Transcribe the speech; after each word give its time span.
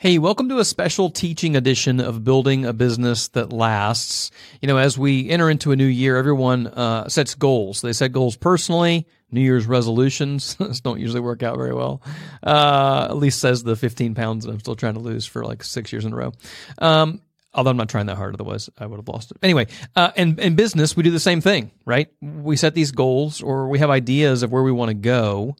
Hey, 0.00 0.16
welcome 0.16 0.48
to 0.48 0.58
a 0.58 0.64
special 0.64 1.10
teaching 1.10 1.56
edition 1.56 2.00
of 2.00 2.24
Building 2.24 2.64
a 2.64 2.72
Business 2.72 3.28
That 3.28 3.52
Lasts. 3.52 4.30
You 4.62 4.66
know, 4.66 4.78
as 4.78 4.96
we 4.96 5.28
enter 5.28 5.50
into 5.50 5.72
a 5.72 5.76
new 5.76 5.84
year, 5.84 6.16
everyone 6.16 6.68
uh, 6.68 7.10
sets 7.10 7.34
goals. 7.34 7.82
They 7.82 7.92
set 7.92 8.10
goals 8.10 8.34
personally. 8.34 9.06
New 9.30 9.42
Year's 9.42 9.66
resolutions 9.66 10.54
don't 10.82 11.00
usually 11.00 11.20
work 11.20 11.42
out 11.42 11.58
very 11.58 11.74
well. 11.74 12.00
Uh, 12.42 13.08
at 13.10 13.18
least 13.18 13.40
says 13.40 13.62
the 13.62 13.76
15 13.76 14.14
pounds 14.14 14.46
that 14.46 14.52
I'm 14.52 14.60
still 14.60 14.74
trying 14.74 14.94
to 14.94 15.00
lose 15.00 15.26
for 15.26 15.44
like 15.44 15.62
six 15.62 15.92
years 15.92 16.06
in 16.06 16.14
a 16.14 16.16
row. 16.16 16.32
Um, 16.78 17.20
although 17.52 17.68
I'm 17.68 17.76
not 17.76 17.90
trying 17.90 18.06
that 18.06 18.16
hard, 18.16 18.32
otherwise 18.32 18.70
I 18.78 18.86
would 18.86 18.96
have 18.96 19.08
lost 19.08 19.32
it. 19.32 19.36
Anyway, 19.42 19.66
uh, 19.96 20.12
in, 20.16 20.38
in 20.38 20.54
business, 20.54 20.96
we 20.96 21.02
do 21.02 21.10
the 21.10 21.20
same 21.20 21.42
thing, 21.42 21.72
right? 21.84 22.08
We 22.22 22.56
set 22.56 22.74
these 22.74 22.92
goals 22.92 23.42
or 23.42 23.68
we 23.68 23.80
have 23.80 23.90
ideas 23.90 24.42
of 24.42 24.50
where 24.50 24.62
we 24.62 24.72
want 24.72 24.88
to 24.88 24.94
go, 24.94 25.56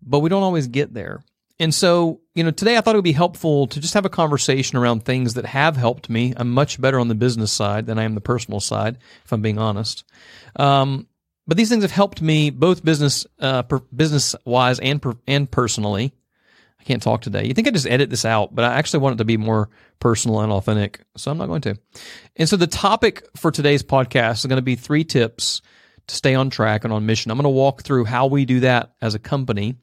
but 0.00 0.20
we 0.20 0.30
don't 0.30 0.44
always 0.44 0.68
get 0.68 0.94
there. 0.94 1.24
And 1.60 1.72
so, 1.72 2.20
you 2.34 2.42
know, 2.42 2.50
today 2.50 2.76
I 2.76 2.80
thought 2.80 2.94
it 2.94 2.98
would 2.98 3.04
be 3.04 3.12
helpful 3.12 3.68
to 3.68 3.80
just 3.80 3.94
have 3.94 4.04
a 4.04 4.10
conversation 4.10 4.76
around 4.76 5.04
things 5.04 5.34
that 5.34 5.46
have 5.46 5.76
helped 5.76 6.10
me. 6.10 6.34
I'm 6.36 6.50
much 6.50 6.80
better 6.80 6.98
on 6.98 7.08
the 7.08 7.14
business 7.14 7.52
side 7.52 7.86
than 7.86 7.98
I 7.98 8.02
am 8.02 8.14
the 8.14 8.20
personal 8.20 8.60
side, 8.60 8.98
if 9.24 9.32
I'm 9.32 9.42
being 9.42 9.58
honest. 9.58 10.04
Um, 10.56 11.06
but 11.46 11.56
these 11.56 11.68
things 11.68 11.84
have 11.84 11.92
helped 11.92 12.20
me 12.20 12.50
both 12.50 12.84
business, 12.84 13.26
uh, 13.38 13.62
per, 13.62 13.78
business 13.94 14.34
wise 14.44 14.80
and 14.80 15.00
per, 15.00 15.14
and 15.28 15.48
personally. 15.48 16.12
I 16.80 16.84
can't 16.84 17.02
talk 17.02 17.22
today. 17.22 17.46
You 17.46 17.54
think 17.54 17.68
I 17.68 17.70
just 17.70 17.86
edit 17.86 18.10
this 18.10 18.24
out, 18.24 18.54
but 18.54 18.64
I 18.64 18.74
actually 18.74 19.00
want 19.00 19.14
it 19.14 19.18
to 19.18 19.24
be 19.24 19.36
more 19.36 19.70
personal 20.00 20.40
and 20.40 20.52
authentic, 20.52 21.00
so 21.16 21.30
I'm 21.30 21.38
not 21.38 21.46
going 21.46 21.62
to. 21.62 21.76
And 22.36 22.48
so 22.48 22.56
the 22.56 22.66
topic 22.66 23.26
for 23.36 23.50
today's 23.50 23.82
podcast 23.82 24.38
is 24.38 24.46
going 24.46 24.58
to 24.58 24.62
be 24.62 24.74
three 24.74 25.04
tips 25.04 25.62
to 26.06 26.14
stay 26.14 26.34
on 26.34 26.50
track 26.50 26.84
and 26.84 26.92
on 26.92 27.06
mission. 27.06 27.30
I'm 27.30 27.38
going 27.38 27.44
to 27.44 27.48
walk 27.48 27.82
through 27.82 28.04
how 28.04 28.26
we 28.26 28.44
do 28.44 28.60
that 28.60 28.94
as 29.00 29.14
a 29.14 29.18
company. 29.18 29.76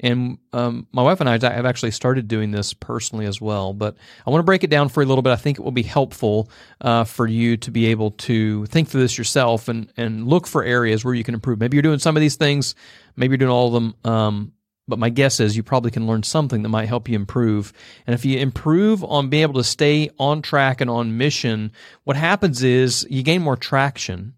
And 0.00 0.38
um, 0.52 0.86
my 0.92 1.02
wife 1.02 1.20
and 1.20 1.28
I 1.28 1.32
have 1.32 1.66
actually 1.66 1.92
started 1.92 2.26
doing 2.26 2.50
this 2.50 2.74
personally 2.74 3.26
as 3.26 3.40
well. 3.40 3.72
But 3.72 3.96
I 4.26 4.30
want 4.30 4.40
to 4.40 4.44
break 4.46 4.64
it 4.64 4.70
down 4.70 4.88
for 4.88 5.02
a 5.02 5.06
little 5.06 5.22
bit. 5.22 5.32
I 5.32 5.36
think 5.36 5.58
it 5.58 5.62
will 5.62 5.70
be 5.70 5.82
helpful 5.82 6.50
uh, 6.80 7.04
for 7.04 7.26
you 7.26 7.56
to 7.58 7.70
be 7.70 7.86
able 7.86 8.12
to 8.12 8.66
think 8.66 8.88
through 8.88 9.02
this 9.02 9.16
yourself 9.16 9.68
and, 9.68 9.92
and 9.96 10.26
look 10.26 10.46
for 10.46 10.64
areas 10.64 11.04
where 11.04 11.14
you 11.14 11.24
can 11.24 11.34
improve. 11.34 11.60
Maybe 11.60 11.76
you're 11.76 11.82
doing 11.82 11.98
some 12.00 12.16
of 12.16 12.20
these 12.20 12.36
things, 12.36 12.74
maybe 13.16 13.32
you're 13.32 13.38
doing 13.38 13.50
all 13.50 13.68
of 13.68 13.72
them. 13.74 13.94
Um, 14.04 14.52
but 14.88 14.98
my 14.98 15.10
guess 15.10 15.38
is 15.38 15.56
you 15.56 15.62
probably 15.62 15.90
can 15.90 16.06
learn 16.06 16.22
something 16.22 16.62
that 16.62 16.70
might 16.70 16.88
help 16.88 17.08
you 17.08 17.14
improve. 17.14 17.74
And 18.06 18.14
if 18.14 18.24
you 18.24 18.38
improve 18.38 19.04
on 19.04 19.28
being 19.28 19.42
able 19.42 19.54
to 19.54 19.64
stay 19.64 20.08
on 20.18 20.40
track 20.40 20.80
and 20.80 20.88
on 20.88 21.18
mission, 21.18 21.72
what 22.04 22.16
happens 22.16 22.62
is 22.62 23.06
you 23.10 23.22
gain 23.22 23.42
more 23.42 23.56
traction 23.56 24.32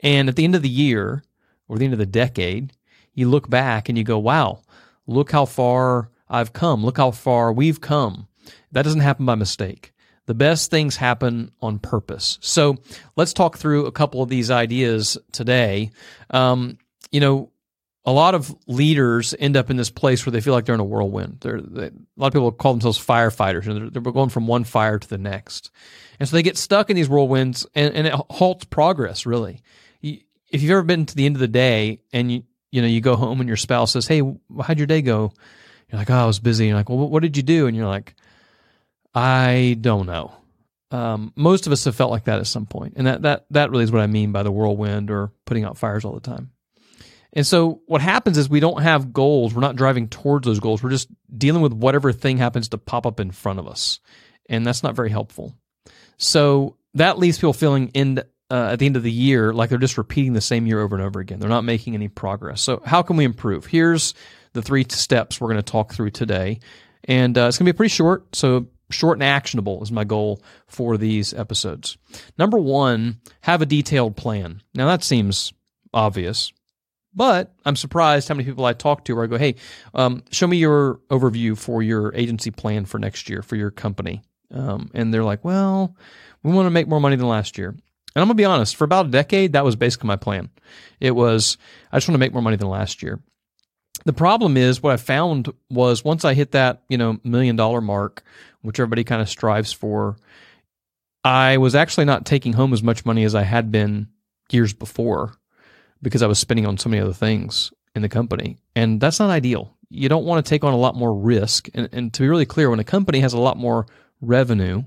and 0.00 0.28
at 0.28 0.36
the 0.36 0.44
end 0.44 0.54
of 0.54 0.62
the 0.62 0.68
year 0.68 1.22
or 1.68 1.78
the 1.78 1.84
end 1.84 1.94
of 1.94 1.98
the 1.98 2.06
decade, 2.06 2.72
you 3.14 3.28
look 3.28 3.48
back 3.48 3.88
and 3.88 3.96
you 3.96 4.04
go, 4.04 4.18
wow, 4.18 4.62
look 5.06 5.32
how 5.32 5.44
far 5.44 6.10
I've 6.28 6.52
come. 6.52 6.84
Look 6.84 6.98
how 6.98 7.10
far 7.10 7.52
we've 7.52 7.80
come. 7.80 8.28
That 8.72 8.82
doesn't 8.82 9.00
happen 9.00 9.26
by 9.26 9.34
mistake. 9.34 9.92
The 10.26 10.34
best 10.34 10.70
things 10.70 10.96
happen 10.96 11.52
on 11.62 11.78
purpose. 11.78 12.38
So 12.40 12.76
let's 13.14 13.32
talk 13.32 13.56
through 13.56 13.86
a 13.86 13.92
couple 13.92 14.22
of 14.22 14.28
these 14.28 14.50
ideas 14.50 15.16
today. 15.32 15.90
Um, 16.30 16.78
you 17.12 17.20
know, 17.20 17.50
a 18.04 18.12
lot 18.12 18.34
of 18.34 18.54
leaders 18.66 19.34
end 19.38 19.56
up 19.56 19.70
in 19.70 19.76
this 19.76 19.90
place 19.90 20.26
where 20.26 20.30
they 20.30 20.40
feel 20.40 20.52
like 20.52 20.64
they're 20.64 20.74
in 20.74 20.80
a 20.80 20.84
whirlwind. 20.84 21.38
They, 21.40 21.50
a 21.50 21.90
lot 22.16 22.28
of 22.28 22.32
people 22.32 22.52
call 22.52 22.72
themselves 22.72 23.04
firefighters, 23.04 23.66
and 23.66 23.92
they're, 23.94 24.02
they're, 24.02 24.12
going 24.12 24.30
from 24.30 24.46
one 24.46 24.64
fire 24.64 24.98
to 24.98 25.08
the 25.08 25.18
next. 25.18 25.70
And 26.20 26.28
so 26.28 26.36
they 26.36 26.42
get 26.42 26.56
stuck 26.56 26.88
in 26.88 26.96
these 26.96 27.08
whirlwinds, 27.08 27.66
and, 27.74 27.94
and 27.94 28.06
it 28.06 28.14
halts 28.30 28.64
progress, 28.64 29.26
really 29.26 29.60
if 30.50 30.62
you've 30.62 30.70
ever 30.70 30.82
been 30.82 31.06
to 31.06 31.14
the 31.14 31.26
end 31.26 31.36
of 31.36 31.40
the 31.40 31.48
day 31.48 32.00
and 32.12 32.30
you 32.30 32.42
you 32.70 32.82
know 32.82 32.88
you 32.88 33.00
go 33.00 33.16
home 33.16 33.40
and 33.40 33.48
your 33.48 33.56
spouse 33.56 33.92
says, 33.92 34.06
"Hey, 34.06 34.22
how'd 34.62 34.78
your 34.78 34.86
day 34.86 35.02
go?" 35.02 35.32
You're 35.90 35.98
like, 35.98 36.10
"Oh, 36.10 36.14
I 36.14 36.26
was 36.26 36.40
busy." 36.40 36.66
you're 36.66 36.76
like, 36.76 36.88
"Well, 36.88 37.08
what 37.08 37.22
did 37.22 37.36
you 37.36 37.42
do?" 37.42 37.66
And 37.66 37.76
you're 37.76 37.86
like, 37.86 38.14
"I 39.14 39.76
don't 39.80 40.06
know." 40.06 40.32
Um, 40.90 41.32
most 41.36 41.66
of 41.66 41.72
us 41.72 41.84
have 41.84 41.96
felt 41.96 42.10
like 42.10 42.24
that 42.24 42.38
at 42.38 42.46
some 42.46 42.66
point, 42.66 42.94
and 42.96 43.06
that 43.06 43.22
that 43.22 43.46
that 43.50 43.70
really 43.70 43.84
is 43.84 43.92
what 43.92 44.02
I 44.02 44.06
mean 44.06 44.32
by 44.32 44.42
the 44.42 44.52
whirlwind 44.52 45.10
or 45.10 45.32
putting 45.44 45.64
out 45.64 45.78
fires 45.78 46.04
all 46.04 46.14
the 46.14 46.20
time. 46.20 46.50
And 47.32 47.46
so 47.46 47.82
what 47.86 48.00
happens 48.00 48.38
is 48.38 48.48
we 48.48 48.60
don't 48.60 48.82
have 48.82 49.12
goals. 49.12 49.52
We're 49.52 49.60
not 49.60 49.76
driving 49.76 50.08
towards 50.08 50.46
those 50.46 50.60
goals. 50.60 50.82
We're 50.82 50.90
just 50.90 51.08
dealing 51.36 51.60
with 51.60 51.74
whatever 51.74 52.12
thing 52.12 52.38
happens 52.38 52.70
to 52.70 52.78
pop 52.78 53.04
up 53.04 53.20
in 53.20 53.30
front 53.30 53.58
of 53.58 53.66
us, 53.66 54.00
and 54.48 54.66
that's 54.66 54.82
not 54.82 54.96
very 54.96 55.10
helpful. 55.10 55.54
So 56.18 56.76
that 56.94 57.18
leaves 57.18 57.36
people 57.38 57.52
feeling 57.52 57.88
in 57.88 58.22
uh, 58.50 58.70
at 58.72 58.78
the 58.78 58.86
end 58.86 58.96
of 58.96 59.02
the 59.02 59.10
year 59.10 59.52
like 59.52 59.70
they're 59.70 59.78
just 59.78 59.98
repeating 59.98 60.32
the 60.32 60.40
same 60.40 60.66
year 60.66 60.80
over 60.80 60.94
and 60.96 61.04
over 61.04 61.20
again. 61.20 61.40
They're 61.40 61.48
not 61.48 61.64
making 61.64 61.94
any 61.94 62.08
progress. 62.08 62.60
So, 62.60 62.82
how 62.84 63.02
can 63.02 63.16
we 63.16 63.24
improve? 63.24 63.66
Here's 63.66 64.14
the 64.52 64.62
three 64.62 64.86
steps 64.88 65.40
we're 65.40 65.48
going 65.48 65.62
to 65.62 65.62
talk 65.62 65.92
through 65.92 66.10
today. 66.10 66.60
And 67.04 67.38
uh, 67.38 67.46
it's 67.46 67.58
going 67.58 67.66
to 67.66 67.72
be 67.72 67.76
pretty 67.76 67.94
short. 67.94 68.34
So, 68.34 68.66
short 68.90 69.16
and 69.16 69.24
actionable 69.24 69.82
is 69.82 69.92
my 69.92 70.04
goal 70.04 70.42
for 70.66 70.96
these 70.96 71.34
episodes. 71.34 71.96
Number 72.38 72.58
one, 72.58 73.20
have 73.42 73.62
a 73.62 73.66
detailed 73.66 74.16
plan. 74.16 74.62
Now, 74.74 74.86
that 74.86 75.04
seems 75.04 75.52
obvious, 75.92 76.52
but 77.14 77.54
I'm 77.64 77.76
surprised 77.76 78.28
how 78.28 78.34
many 78.34 78.44
people 78.44 78.64
I 78.64 78.72
talk 78.72 79.04
to 79.04 79.14
where 79.14 79.24
I 79.24 79.28
go, 79.28 79.38
hey, 79.38 79.56
um, 79.94 80.22
show 80.30 80.46
me 80.46 80.58
your 80.58 81.00
overview 81.10 81.56
for 81.56 81.82
your 81.82 82.14
agency 82.14 82.50
plan 82.50 82.84
for 82.84 82.98
next 82.98 83.28
year 83.28 83.42
for 83.42 83.56
your 83.56 83.70
company. 83.70 84.22
Um, 84.52 84.90
and 84.94 85.12
they're 85.12 85.24
like, 85.24 85.44
well, 85.44 85.96
we 86.42 86.52
want 86.52 86.66
to 86.66 86.70
make 86.70 86.86
more 86.86 87.00
money 87.00 87.16
than 87.16 87.26
last 87.26 87.58
year. 87.58 87.74
And 88.16 88.22
I'm 88.22 88.28
going 88.28 88.38
to 88.38 88.40
be 88.40 88.46
honest, 88.46 88.76
for 88.76 88.84
about 88.84 89.06
a 89.06 89.10
decade, 89.10 89.52
that 89.52 89.64
was 89.64 89.76
basically 89.76 90.06
my 90.06 90.16
plan. 90.16 90.48
It 91.00 91.10
was, 91.10 91.58
I 91.92 91.98
just 91.98 92.08
want 92.08 92.14
to 92.14 92.18
make 92.18 92.32
more 92.32 92.40
money 92.40 92.56
than 92.56 92.70
last 92.70 93.02
year. 93.02 93.20
The 94.06 94.14
problem 94.14 94.56
is 94.56 94.82
what 94.82 94.94
I 94.94 94.96
found 94.96 95.52
was 95.68 96.02
once 96.02 96.24
I 96.24 96.32
hit 96.32 96.52
that, 96.52 96.82
you 96.88 96.96
know, 96.96 97.18
million 97.24 97.56
dollar 97.56 97.82
mark, 97.82 98.22
which 98.62 98.80
everybody 98.80 99.04
kind 99.04 99.20
of 99.20 99.28
strives 99.28 99.70
for, 99.70 100.16
I 101.24 101.58
was 101.58 101.74
actually 101.74 102.06
not 102.06 102.24
taking 102.24 102.54
home 102.54 102.72
as 102.72 102.82
much 102.82 103.04
money 103.04 103.22
as 103.22 103.34
I 103.34 103.42
had 103.42 103.70
been 103.70 104.08
years 104.50 104.72
before 104.72 105.34
because 106.00 106.22
I 106.22 106.26
was 106.26 106.38
spending 106.38 106.64
on 106.64 106.78
so 106.78 106.88
many 106.88 107.02
other 107.02 107.12
things 107.12 107.70
in 107.94 108.00
the 108.00 108.08
company. 108.08 108.56
And 108.74 108.98
that's 108.98 109.18
not 109.18 109.28
ideal. 109.28 109.76
You 109.90 110.08
don't 110.08 110.24
want 110.24 110.42
to 110.42 110.48
take 110.48 110.64
on 110.64 110.72
a 110.72 110.78
lot 110.78 110.94
more 110.94 111.14
risk. 111.14 111.68
And, 111.74 111.90
and 111.92 112.14
to 112.14 112.22
be 112.22 112.28
really 112.28 112.46
clear, 112.46 112.70
when 112.70 112.80
a 112.80 112.84
company 112.84 113.20
has 113.20 113.34
a 113.34 113.38
lot 113.38 113.58
more 113.58 113.86
revenue, 114.22 114.84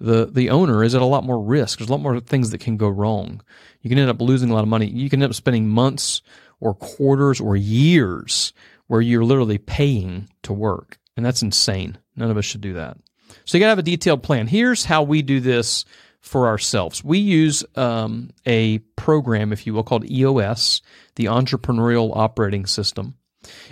the 0.00 0.26
the 0.26 0.50
owner 0.50 0.82
is 0.82 0.94
at 0.94 1.02
a 1.02 1.06
lot 1.06 1.24
more 1.24 1.40
risk. 1.40 1.78
There's 1.78 1.90
a 1.90 1.92
lot 1.92 2.00
more 2.00 2.20
things 2.20 2.50
that 2.50 2.60
can 2.60 2.76
go 2.76 2.88
wrong. 2.88 3.42
You 3.82 3.90
can 3.90 3.98
end 3.98 4.10
up 4.10 4.20
losing 4.20 4.50
a 4.50 4.54
lot 4.54 4.62
of 4.62 4.68
money. 4.68 4.86
You 4.86 5.10
can 5.10 5.22
end 5.22 5.30
up 5.30 5.36
spending 5.36 5.68
months 5.68 6.22
or 6.60 6.74
quarters 6.74 7.40
or 7.40 7.56
years 7.56 8.52
where 8.86 9.00
you're 9.00 9.24
literally 9.24 9.58
paying 9.58 10.28
to 10.42 10.52
work. 10.52 10.98
And 11.16 11.24
that's 11.24 11.42
insane. 11.42 11.98
None 12.16 12.30
of 12.30 12.36
us 12.36 12.44
should 12.44 12.60
do 12.60 12.74
that. 12.74 12.96
So 13.44 13.56
you 13.56 13.62
got 13.62 13.66
to 13.66 13.70
have 13.70 13.78
a 13.78 13.82
detailed 13.82 14.22
plan. 14.22 14.46
Here's 14.46 14.84
how 14.84 15.02
we 15.02 15.22
do 15.22 15.40
this 15.40 15.84
for 16.20 16.46
ourselves. 16.48 17.02
We 17.02 17.18
use 17.18 17.64
um, 17.76 18.30
a 18.46 18.78
program, 18.96 19.52
if 19.52 19.66
you 19.66 19.74
will, 19.74 19.82
called 19.82 20.10
EOS, 20.10 20.82
the 21.16 21.26
Entrepreneurial 21.26 22.16
Operating 22.16 22.66
System. 22.66 23.14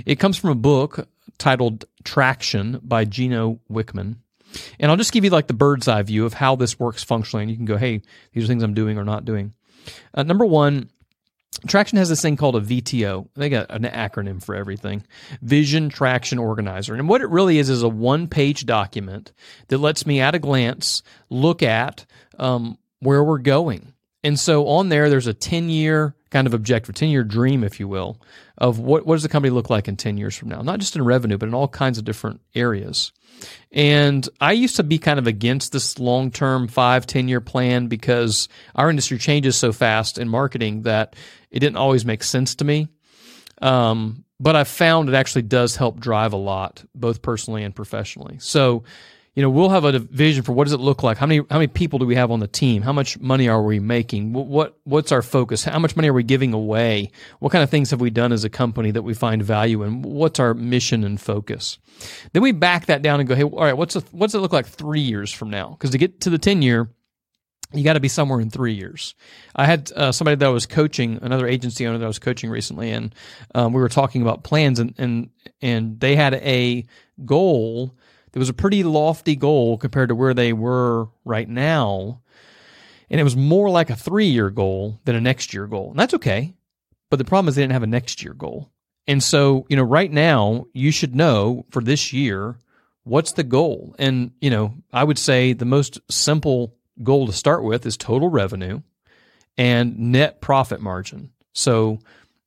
It 0.07 0.17
comes 0.17 0.37
from 0.37 0.51
a 0.51 0.55
book 0.55 1.09
titled 1.37 1.85
Traction 2.05 2.81
by 2.83 3.05
Gino 3.05 3.61
Wickman. 3.71 4.17
And 4.79 4.91
I'll 4.91 4.97
just 4.97 5.13
give 5.13 5.25
you 5.25 5.31
like 5.31 5.47
the 5.47 5.55
bird's 5.55 5.89
eye 5.89 6.03
view 6.03 6.25
of 6.25 6.35
how 6.35 6.57
this 6.57 6.79
works 6.79 7.03
functionally. 7.03 7.43
And 7.43 7.51
you 7.51 7.57
can 7.57 7.67
go, 7.67 7.77
hey, 7.77 8.03
these 8.33 8.45
are 8.45 8.47
things 8.47 8.63
I'm 8.63 8.75
doing 8.75 8.99
or 8.99 9.05
not 9.05 9.25
doing. 9.25 9.53
Uh, 10.15 10.23
number 10.23 10.45
one, 10.45 10.91
Traction 11.67 11.99
has 11.99 12.09
this 12.09 12.23
thing 12.23 12.37
called 12.37 12.57
a 12.57 12.61
VTO. 12.61 13.29
They 13.35 13.49
got 13.49 13.71
an 13.71 13.83
acronym 13.83 14.43
for 14.43 14.55
everything 14.55 15.05
Vision 15.43 15.89
Traction 15.89 16.39
Organizer. 16.39 16.95
And 16.95 17.09
what 17.09 17.21
it 17.21 17.31
really 17.31 17.59
is 17.59 17.69
is 17.69 17.83
a 17.83 17.89
one 17.89 18.29
page 18.29 18.65
document 18.65 19.33
that 19.69 19.79
lets 19.79 20.07
me 20.07 20.21
at 20.21 20.35
a 20.35 20.39
glance 20.39 21.03
look 21.31 21.63
at 21.63 22.07
um, 22.39 22.79
where 23.01 23.25
we're 23.25 23.39
going. 23.39 23.93
And 24.23 24.39
so 24.39 24.69
on 24.69 24.89
there, 24.89 25.11
there's 25.11 25.27
a 25.27 25.35
10 25.35 25.69
year 25.69 26.15
kind 26.31 26.47
of 26.47 26.55
objective, 26.55 26.95
10 26.95 27.09
year 27.09 27.25
dream, 27.25 27.65
if 27.65 27.81
you 27.81 27.89
will, 27.89 28.21
of 28.57 28.79
what, 28.79 29.07
what 29.07 29.15
does 29.15 29.23
the 29.23 29.29
company 29.29 29.51
look 29.51 29.71
like 29.71 29.89
in 29.89 29.97
10 29.97 30.17
years 30.17 30.37
from 30.37 30.49
now? 30.49 30.63
Not 30.63 30.81
just 30.81 30.97
in 30.97 31.05
revenue, 31.05 31.39
but 31.39 31.49
in 31.49 31.55
all 31.55 31.69
kinds 31.69 31.99
of 31.99 32.05
different 32.05 32.41
areas. 32.55 33.13
And 33.71 34.29
I 34.41 34.53
used 34.53 34.77
to 34.77 34.83
be 34.83 34.99
kind 34.99 35.19
of 35.19 35.27
against 35.27 35.73
this 35.73 35.99
long 35.99 36.31
term 36.31 36.69
five, 36.69 37.07
10 37.07 37.29
year 37.29 37.41
plan 37.41 37.87
because 37.87 38.49
our 38.75 38.91
industry 38.91 39.19
changes 39.19 39.57
so 39.57 39.73
fast 39.73 40.19
in 40.19 40.29
marketing 40.29 40.83
that 40.83 41.15
it 41.51 41.61
didn't 41.61 41.77
always 41.77 42.05
make 42.05 42.23
sense 42.23 42.55
to 42.57 42.65
me. 42.65 42.89
Um, 43.61 44.25
but 44.41 44.55
I 44.55 44.65
found 44.65 45.09
it 45.09 45.15
actually 45.15 45.43
does 45.43 45.77
help 45.77 45.99
drive 45.99 46.33
a 46.33 46.37
lot, 46.37 46.85
both 46.95 47.23
personally 47.23 47.65
and 47.65 47.75
professionally. 47.75 48.37
So 48.39 48.85
you 49.39 49.43
know, 49.43 49.51
we'll 49.51 49.69
have 49.69 49.85
a 49.85 50.01
vision 50.01 50.43
for 50.43 50.51
what 50.51 50.65
does 50.65 50.73
it 50.73 50.81
look 50.81 51.05
like? 51.05 51.17
How 51.17 51.27
many 51.27 51.45
how 51.49 51.59
many 51.59 51.69
people 51.69 52.01
do 52.01 52.07
we 52.07 52.17
have 52.17 52.33
on 52.33 52.41
the 52.41 52.49
team? 52.49 52.83
How 52.83 52.93
much 52.93 53.21
money 53.21 53.49
are 53.49 53.63
we 53.63 53.79
making? 53.79 54.33
What, 54.33 54.47
what 54.47 54.79
what's 54.83 55.13
our 55.13 55.23
focus? 55.23 55.63
How 55.63 55.79
much 55.79 55.95
money 55.95 56.09
are 56.09 56.13
we 56.13 56.25
giving 56.25 56.53
away? 56.53 57.13
What 57.39 57.53
kind 57.53 57.63
of 57.63 57.71
things 57.71 57.93
have 57.93 58.01
we 58.01 58.11
done 58.11 58.33
as 58.33 58.43
a 58.43 58.51
company 58.51 58.91
that 58.91 59.03
we 59.03 59.15
find 59.15 59.41
value 59.41 59.85
in? 59.85 60.03
What's 60.03 60.41
our 60.41 60.55
mission 60.55 61.05
and 61.05 61.21
focus? 61.21 61.79
Then 62.33 62.43
we 62.43 62.51
back 62.51 62.87
that 62.87 63.01
down 63.03 63.21
and 63.21 63.29
go, 63.29 63.37
hey, 63.37 63.45
all 63.45 63.63
right, 63.63 63.77
what's 63.77 63.95
a, 63.95 64.01
what's 64.11 64.35
it 64.35 64.41
look 64.41 64.53
like 64.53 64.67
three 64.67 65.03
years 65.03 65.33
from 65.33 65.51
now? 65.51 65.69
Because 65.69 65.91
to 65.91 65.99
get 65.99 66.23
to 66.23 66.31
the 66.31 66.39
ten 66.39 66.61
year, 66.61 66.91
you 67.73 67.85
got 67.85 67.93
to 67.93 68.01
be 68.01 68.09
somewhere 68.09 68.41
in 68.41 68.51
three 68.51 68.75
years. 68.75 69.15
I 69.55 69.67
had 69.67 69.93
uh, 69.95 70.11
somebody 70.11 70.35
that 70.35 70.47
I 70.47 70.49
was 70.51 70.67
coaching, 70.67 71.17
another 71.23 71.47
agency 71.47 71.87
owner 71.87 71.99
that 71.99 72.05
I 72.05 72.09
was 72.09 72.19
coaching 72.19 72.51
recently, 72.51 72.91
and 72.91 73.15
um, 73.55 73.73
we 73.73 73.81
were 73.81 73.89
talking 73.89 74.21
about 74.21 74.43
plans, 74.43 74.81
and 74.81 74.97
and 74.99 75.31
and 75.63 76.01
they 76.01 76.17
had 76.17 76.35
a 76.35 76.85
goal 77.25 77.95
that 78.33 78.39
was 78.39 78.49
a 78.49 78.55
pretty 78.55 78.83
lofty 78.83 79.37
goal 79.37 79.79
compared 79.79 80.09
to 80.09 80.15
where 80.15 80.35
they 80.35 80.53
were 80.53 81.09
right 81.25 81.49
now. 81.49 82.21
And 83.11 83.21
it 83.21 83.25
was 83.25 83.37
more 83.37 83.71
like 83.71 83.91
a 83.91 83.97
three 83.97 84.27
year 84.27 84.51
goal 84.51 85.01
than 85.05 85.17
a 85.17 85.21
next 85.21 85.55
year 85.55 85.67
goal. 85.67 85.91
And 85.91 85.99
that's 85.99 86.15
okay. 86.15 86.55
But 87.11 87.17
the 87.17 87.25
problem 87.25 87.49
is 87.49 87.55
they 87.55 87.63
didn't 87.63 87.73
have 87.73 87.83
a 87.83 87.87
next 87.87 88.23
year 88.23 88.35
goal. 88.35 88.71
And 89.07 89.23
so, 89.23 89.67
you 89.71 89.77
know, 89.77 89.83
right 89.83 90.13
now 90.13 90.67
you 90.75 90.91
should 90.91 91.17
know 91.17 91.65
for 91.71 91.83
this 91.83 92.13
year, 92.13 92.59
what's 93.05 93.33
the 93.33 93.43
goal? 93.43 93.95
And, 93.99 94.33
you 94.41 94.51
know, 94.51 94.75
I 94.93 95.05
would 95.05 95.19
say 95.19 95.55
the 95.55 95.65
most 95.65 95.99
simple 96.11 96.75
goal 97.03 97.27
to 97.27 97.33
start 97.33 97.65
with 97.65 97.87
is 97.87 97.97
total 97.97 98.29
revenue 98.29 98.83
and 99.57 99.99
net 99.99 100.43
profit 100.43 100.81
margin. 100.81 101.31
So 101.55 102.01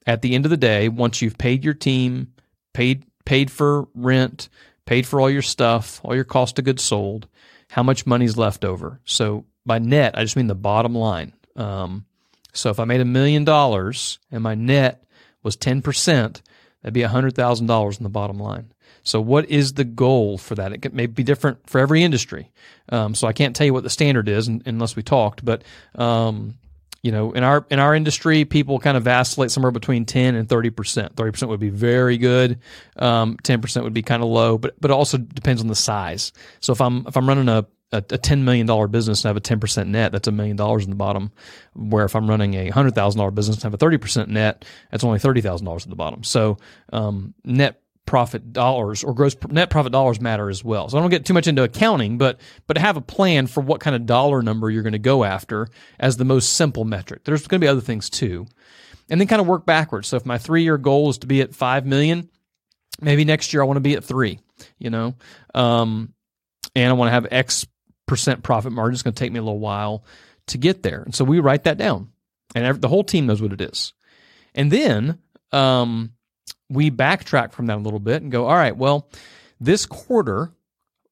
at 0.05 0.21
the 0.21 0.35
end 0.35 0.45
of 0.45 0.51
the 0.51 0.57
day, 0.57 0.87
once 0.89 1.21
you've 1.21 1.37
paid 1.37 1.65
your 1.65 1.73
team, 1.73 2.33
paid 2.73 3.05
paid 3.25 3.51
for 3.51 3.87
rent, 3.93 4.49
paid 4.91 5.07
for 5.07 5.21
all 5.21 5.29
your 5.29 5.41
stuff, 5.41 6.01
all 6.03 6.13
your 6.13 6.25
cost 6.25 6.59
of 6.59 6.65
goods 6.65 6.83
sold, 6.83 7.25
how 7.69 7.81
much 7.81 8.05
money's 8.05 8.35
left 8.35 8.65
over. 8.65 8.99
So 9.05 9.45
by 9.65 9.79
net, 9.79 10.17
I 10.17 10.23
just 10.23 10.35
mean 10.35 10.47
the 10.47 10.53
bottom 10.53 10.93
line. 10.93 11.31
Um, 11.55 12.03
so 12.51 12.71
if 12.71 12.77
I 12.77 12.83
made 12.83 12.99
a 12.99 13.05
million 13.05 13.45
dollars 13.45 14.19
and 14.33 14.43
my 14.43 14.53
net 14.53 15.01
was 15.43 15.55
10%, 15.55 16.41
that'd 16.81 16.93
be 16.93 16.99
$100,000 17.03 17.97
in 17.97 18.03
the 18.03 18.09
bottom 18.09 18.37
line. 18.37 18.73
So 19.01 19.21
what 19.21 19.49
is 19.49 19.75
the 19.75 19.85
goal 19.85 20.37
for 20.37 20.55
that? 20.55 20.73
It 20.73 20.93
may 20.93 21.05
be 21.05 21.23
different 21.23 21.69
for 21.69 21.79
every 21.79 22.03
industry. 22.03 22.51
Um, 22.89 23.15
so 23.15 23.29
I 23.29 23.31
can't 23.31 23.55
tell 23.55 23.65
you 23.65 23.73
what 23.73 23.83
the 23.83 23.89
standard 23.89 24.27
is 24.27 24.49
unless 24.49 24.97
we 24.97 25.03
talked, 25.03 25.45
but, 25.45 25.63
um, 25.95 26.55
you 27.03 27.11
know, 27.11 27.31
in 27.31 27.43
our 27.43 27.65
in 27.69 27.79
our 27.79 27.95
industry, 27.95 28.45
people 28.45 28.79
kind 28.79 28.95
of 28.95 29.03
vacillate 29.03 29.49
somewhere 29.49 29.71
between 29.71 30.05
ten 30.05 30.35
and 30.35 30.47
thirty 30.47 30.69
percent. 30.69 31.15
Thirty 31.15 31.31
percent 31.31 31.49
would 31.49 31.59
be 31.59 31.69
very 31.69 32.17
good. 32.17 32.59
Um, 32.95 33.37
ten 33.41 33.59
percent 33.61 33.83
would 33.85 33.93
be 33.93 34.03
kind 34.03 34.21
of 34.21 34.29
low, 34.29 34.57
but 34.57 34.79
but 34.79 34.91
it 34.91 34.93
also 34.93 35.17
depends 35.17 35.61
on 35.61 35.67
the 35.67 35.75
size. 35.75 36.31
So 36.59 36.73
if 36.73 36.81
I'm 36.81 37.05
if 37.07 37.17
I'm 37.17 37.27
running 37.27 37.49
a 37.49 37.65
a, 37.91 37.97
a 37.97 38.17
ten 38.17 38.45
million 38.45 38.67
dollar 38.67 38.87
business 38.87 39.23
and 39.23 39.29
have 39.29 39.37
a 39.37 39.41
ten 39.41 39.59
percent 39.59 39.89
net, 39.89 40.11
that's 40.11 40.27
a 40.27 40.31
million 40.31 40.57
dollars 40.57 40.83
in 40.83 40.91
the 40.91 40.95
bottom. 40.95 41.31
Where 41.73 42.05
if 42.05 42.15
I'm 42.15 42.29
running 42.29 42.53
a 42.53 42.69
hundred 42.69 42.93
thousand 42.93 43.17
dollar 43.17 43.31
business 43.31 43.57
and 43.57 43.63
have 43.63 43.73
a 43.73 43.77
thirty 43.77 43.97
percent 43.97 44.29
net, 44.29 44.63
that's 44.91 45.03
only 45.03 45.19
thirty 45.19 45.41
thousand 45.41 45.65
dollars 45.65 45.83
at 45.83 45.89
the 45.89 45.95
bottom. 45.95 46.23
So 46.23 46.57
um, 46.93 47.33
net 47.43 47.81
profit 48.11 48.51
dollars 48.51 49.05
or 49.05 49.13
gross 49.13 49.37
net 49.47 49.69
profit 49.69 49.93
dollars 49.93 50.19
matter 50.19 50.49
as 50.49 50.65
well. 50.65 50.89
So 50.89 50.97
I 50.97 51.01
don't 51.01 51.09
get 51.09 51.25
too 51.25 51.33
much 51.33 51.47
into 51.47 51.63
accounting, 51.63 52.17
but 52.17 52.41
but 52.67 52.77
have 52.77 52.97
a 52.97 53.01
plan 53.01 53.47
for 53.47 53.61
what 53.61 53.79
kind 53.79 53.95
of 53.95 54.05
dollar 54.05 54.41
number 54.41 54.69
you're 54.69 54.83
going 54.83 54.91
to 54.91 54.99
go 54.99 55.23
after 55.23 55.69
as 55.97 56.17
the 56.17 56.25
most 56.25 56.57
simple 56.57 56.83
metric. 56.83 57.23
There's 57.23 57.47
going 57.47 57.61
to 57.61 57.65
be 57.65 57.69
other 57.69 57.79
things 57.79 58.09
too. 58.09 58.47
And 59.09 59.21
then 59.21 59.29
kind 59.29 59.39
of 59.39 59.47
work 59.47 59.65
backwards. 59.65 60.09
So 60.09 60.17
if 60.17 60.25
my 60.25 60.37
3-year 60.37 60.77
goal 60.77 61.09
is 61.09 61.19
to 61.19 61.27
be 61.27 61.39
at 61.39 61.55
5 61.55 61.85
million, 61.85 62.29
maybe 62.99 63.23
next 63.23 63.53
year 63.53 63.63
I 63.63 63.65
want 63.65 63.77
to 63.77 63.81
be 63.81 63.95
at 63.95 64.03
3, 64.03 64.39
you 64.77 64.89
know. 64.89 65.15
Um, 65.55 66.13
and 66.75 66.89
I 66.89 66.93
want 66.93 67.07
to 67.07 67.13
have 67.13 67.27
X 67.31 67.65
percent 68.07 68.43
profit 68.43 68.73
margin. 68.73 68.95
It's 68.95 69.03
going 69.03 69.13
to 69.13 69.19
take 69.23 69.31
me 69.31 69.39
a 69.39 69.43
little 69.43 69.57
while 69.57 70.03
to 70.47 70.57
get 70.57 70.83
there. 70.83 71.01
And 71.01 71.15
so 71.15 71.23
we 71.23 71.39
write 71.39 71.63
that 71.63 71.77
down. 71.77 72.09
And 72.55 72.81
the 72.81 72.89
whole 72.89 73.05
team 73.05 73.25
knows 73.25 73.41
what 73.41 73.53
it 73.53 73.61
is. 73.61 73.93
And 74.53 74.69
then 74.69 75.19
um, 75.53 76.11
we 76.69 76.89
backtrack 76.89 77.51
from 77.51 77.67
that 77.67 77.77
a 77.77 77.81
little 77.81 77.99
bit 77.99 78.21
and 78.21 78.31
go, 78.31 78.47
all 78.47 78.55
right, 78.55 78.75
well, 78.75 79.09
this 79.59 79.85
quarter, 79.85 80.51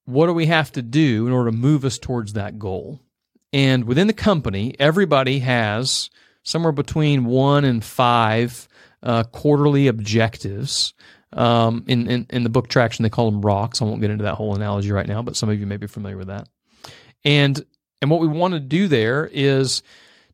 what 0.06 0.28
do 0.28 0.34
we 0.34 0.48
have 0.48 0.72
to 0.74 0.82
do 0.82 1.28
in 1.28 1.34
order 1.34 1.52
to 1.52 1.58
move 1.58 1.86
us 1.86 2.00
towards 2.00 2.34
that 2.34 2.58
goal? 2.58 3.00
And 3.52 3.86
within 3.86 4.08
the 4.08 4.14
company, 4.14 4.76
everybody 4.80 5.40
has 5.40 6.10
somewhere 6.44 6.72
between 6.72 7.26
one 7.26 7.66
and 7.66 7.84
five 7.84 8.68
uh, 9.04 9.24
quarterly 9.24 9.88
objectives. 9.88 10.94
Um, 11.32 11.84
in, 11.88 12.10
in, 12.10 12.28
in 12.32 12.44
the 12.44 12.50
book 12.50 12.70
Traction, 12.70 13.04
they 13.04 13.10
call 13.10 13.30
them 13.30 13.42
rocks. 13.42 13.82
I 13.82 13.86
won't 13.86 14.02
get 14.02 14.10
into 14.10 14.24
that 14.24 14.36
whole 14.36 14.56
analogy 14.56 14.92
right 14.92 15.08
now, 15.08 15.22
but 15.22 15.36
some 15.36 15.50
of 15.50 15.60
you 15.60 15.68
may 15.68 15.78
be 15.78 15.88
familiar 15.88 16.18
with 16.18 16.28
that. 16.28 16.48
And 17.24 17.64
and 18.02 18.10
what 18.10 18.22
we 18.22 18.28
want 18.28 18.54
to 18.54 18.62
do 18.62 18.88
there 18.88 19.30
is 19.32 19.84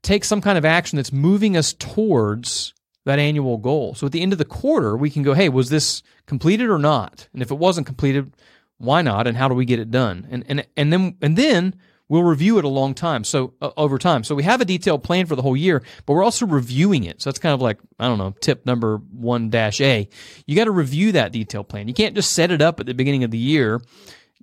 take 0.04 0.24
some 0.24 0.40
kind 0.40 0.58
of 0.58 0.66
action 0.66 0.98
that's 0.98 1.12
moving 1.12 1.58
us 1.58 1.74
towards 1.74 2.75
that 3.06 3.20
annual 3.20 3.58
goal. 3.58 3.96
So 3.96 4.06
at 4.06 4.12
the 4.12 4.22
end 4.22 4.34
of 4.34 4.40
the 4.40 4.46
quarter, 4.46 4.98
we 4.98 5.10
can 5.10 5.24
go, 5.24 5.34
hey, 5.34 5.50
was 5.50 5.70
this 5.70 6.04
completed 6.26 6.70
or 6.70 6.80
not? 6.80 7.28
And 7.34 7.42
if 7.42 7.52
it 7.52 7.58
wasn't 7.58 7.88
completed, 7.88 8.34
why 8.78 9.02
not? 9.02 9.28
And 9.28 9.38
how 9.38 9.48
do 9.48 9.56
we 9.56 9.66
get 9.66 9.80
it 9.80 9.92
done? 9.92 10.28
And 10.30 10.44
and 10.50 10.68
and 10.76 10.92
then 10.92 11.16
and 11.22 11.38
then 11.38 11.76
we'll 12.10 12.24
review 12.24 12.58
it 12.58 12.66
a 12.66 12.70
long 12.70 12.94
time. 12.94 13.24
So 13.24 13.54
uh, 13.62 13.72
over 13.78 13.98
time. 13.98 14.24
So 14.24 14.36
we 14.36 14.44
have 14.44 14.62
a 14.62 14.66
detailed 14.66 15.04
plan 15.04 15.26
for 15.26 15.36
the 15.36 15.42
whole 15.42 15.56
year, 15.56 15.82
but 16.06 16.14
we're 16.14 16.24
also 16.24 16.46
reviewing 16.46 17.04
it. 17.06 17.22
So 17.22 17.30
that's 17.30 17.40
kind 17.40 17.54
of 17.54 17.62
like 17.62 17.80
I 18.00 18.08
don't 18.08 18.18
know, 18.18 18.34
tip 18.42 18.66
number 18.66 18.98
one 18.98 19.50
dash 19.50 19.80
A. 19.82 20.10
You 20.46 20.56
got 20.56 20.66
to 20.66 20.72
review 20.72 21.14
that 21.14 21.32
detailed 21.32 21.70
plan. 21.70 21.88
You 21.88 21.94
can't 21.94 22.16
just 22.16 22.34
set 22.34 22.52
it 22.52 22.62
up 22.62 22.80
at 22.80 22.86
the 22.86 22.94
beginning 22.94 23.24
of 23.24 23.32
the 23.32 23.38
year, 23.38 23.82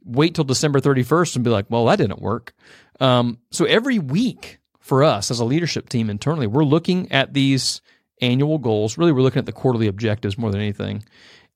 wait 0.04 0.34
till 0.34 0.44
December 0.44 0.80
thirty 0.80 1.02
first, 1.02 1.34
and 1.36 1.44
be 1.44 1.50
like, 1.50 1.66
well, 1.68 1.86
that 1.86 1.96
didn't 1.96 2.22
work. 2.22 2.54
Um, 3.00 3.38
so 3.50 3.64
every 3.64 3.98
week 3.98 4.60
for 4.78 5.02
us 5.02 5.30
as 5.30 5.40
a 5.40 5.44
leadership 5.44 5.88
team 5.88 6.08
internally, 6.08 6.46
we're 6.46 6.64
looking 6.64 7.10
at 7.10 7.34
these 7.34 7.80
annual 8.22 8.58
goals. 8.58 8.96
Really, 8.96 9.12
we're 9.12 9.22
looking 9.22 9.40
at 9.40 9.46
the 9.46 9.52
quarterly 9.52 9.88
objectives 9.88 10.38
more 10.38 10.50
than 10.50 10.60
anything, 10.60 11.04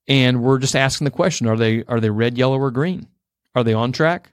and 0.07 0.43
we're 0.43 0.59
just 0.59 0.75
asking 0.75 1.05
the 1.05 1.11
question: 1.11 1.47
Are 1.47 1.57
they 1.57 1.83
are 1.85 1.99
they 1.99 2.09
red, 2.09 2.37
yellow, 2.37 2.59
or 2.59 2.71
green? 2.71 3.07
Are 3.55 3.63
they 3.63 3.73
on 3.73 3.91
track? 3.91 4.31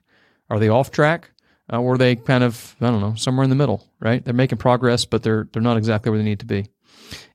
Are 0.49 0.59
they 0.59 0.69
off 0.69 0.91
track? 0.91 1.31
Uh, 1.71 1.81
or 1.81 1.95
are 1.95 1.97
they 1.97 2.15
kind 2.15 2.43
of 2.43 2.75
I 2.79 2.91
don't 2.91 3.01
know 3.01 3.15
somewhere 3.15 3.43
in 3.43 3.49
the 3.49 3.55
middle? 3.55 3.89
Right? 3.99 4.23
They're 4.23 4.33
making 4.33 4.59
progress, 4.59 5.05
but 5.05 5.23
they're 5.23 5.47
they're 5.51 5.61
not 5.61 5.77
exactly 5.77 6.11
where 6.11 6.19
they 6.19 6.25
need 6.25 6.41
to 6.41 6.45
be. 6.45 6.67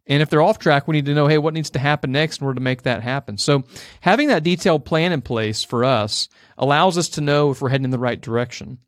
And 0.06 0.22
if 0.22 0.28
they're 0.28 0.42
off 0.42 0.58
track, 0.58 0.88
we 0.88 0.94
need 0.94 1.06
to 1.06 1.14
know, 1.14 1.28
hey, 1.28 1.38
what 1.38 1.54
needs 1.54 1.70
to 1.70 1.78
happen 1.78 2.10
next 2.10 2.40
in 2.40 2.46
order 2.46 2.56
to 2.56 2.62
make 2.62 2.82
that 2.82 3.02
happen. 3.02 3.38
So 3.38 3.62
having 4.00 4.26
that 4.28 4.42
detailed 4.42 4.84
plan 4.84 5.12
in 5.12 5.22
place 5.22 5.62
for 5.62 5.84
us 5.84 6.28
allows 6.58 6.98
us 6.98 7.08
to 7.10 7.20
know 7.20 7.52
if 7.52 7.62
we're 7.62 7.68
heading 7.68 7.84
in 7.84 7.90
the 7.90 7.98
right 7.98 8.20
direction. 8.20 8.78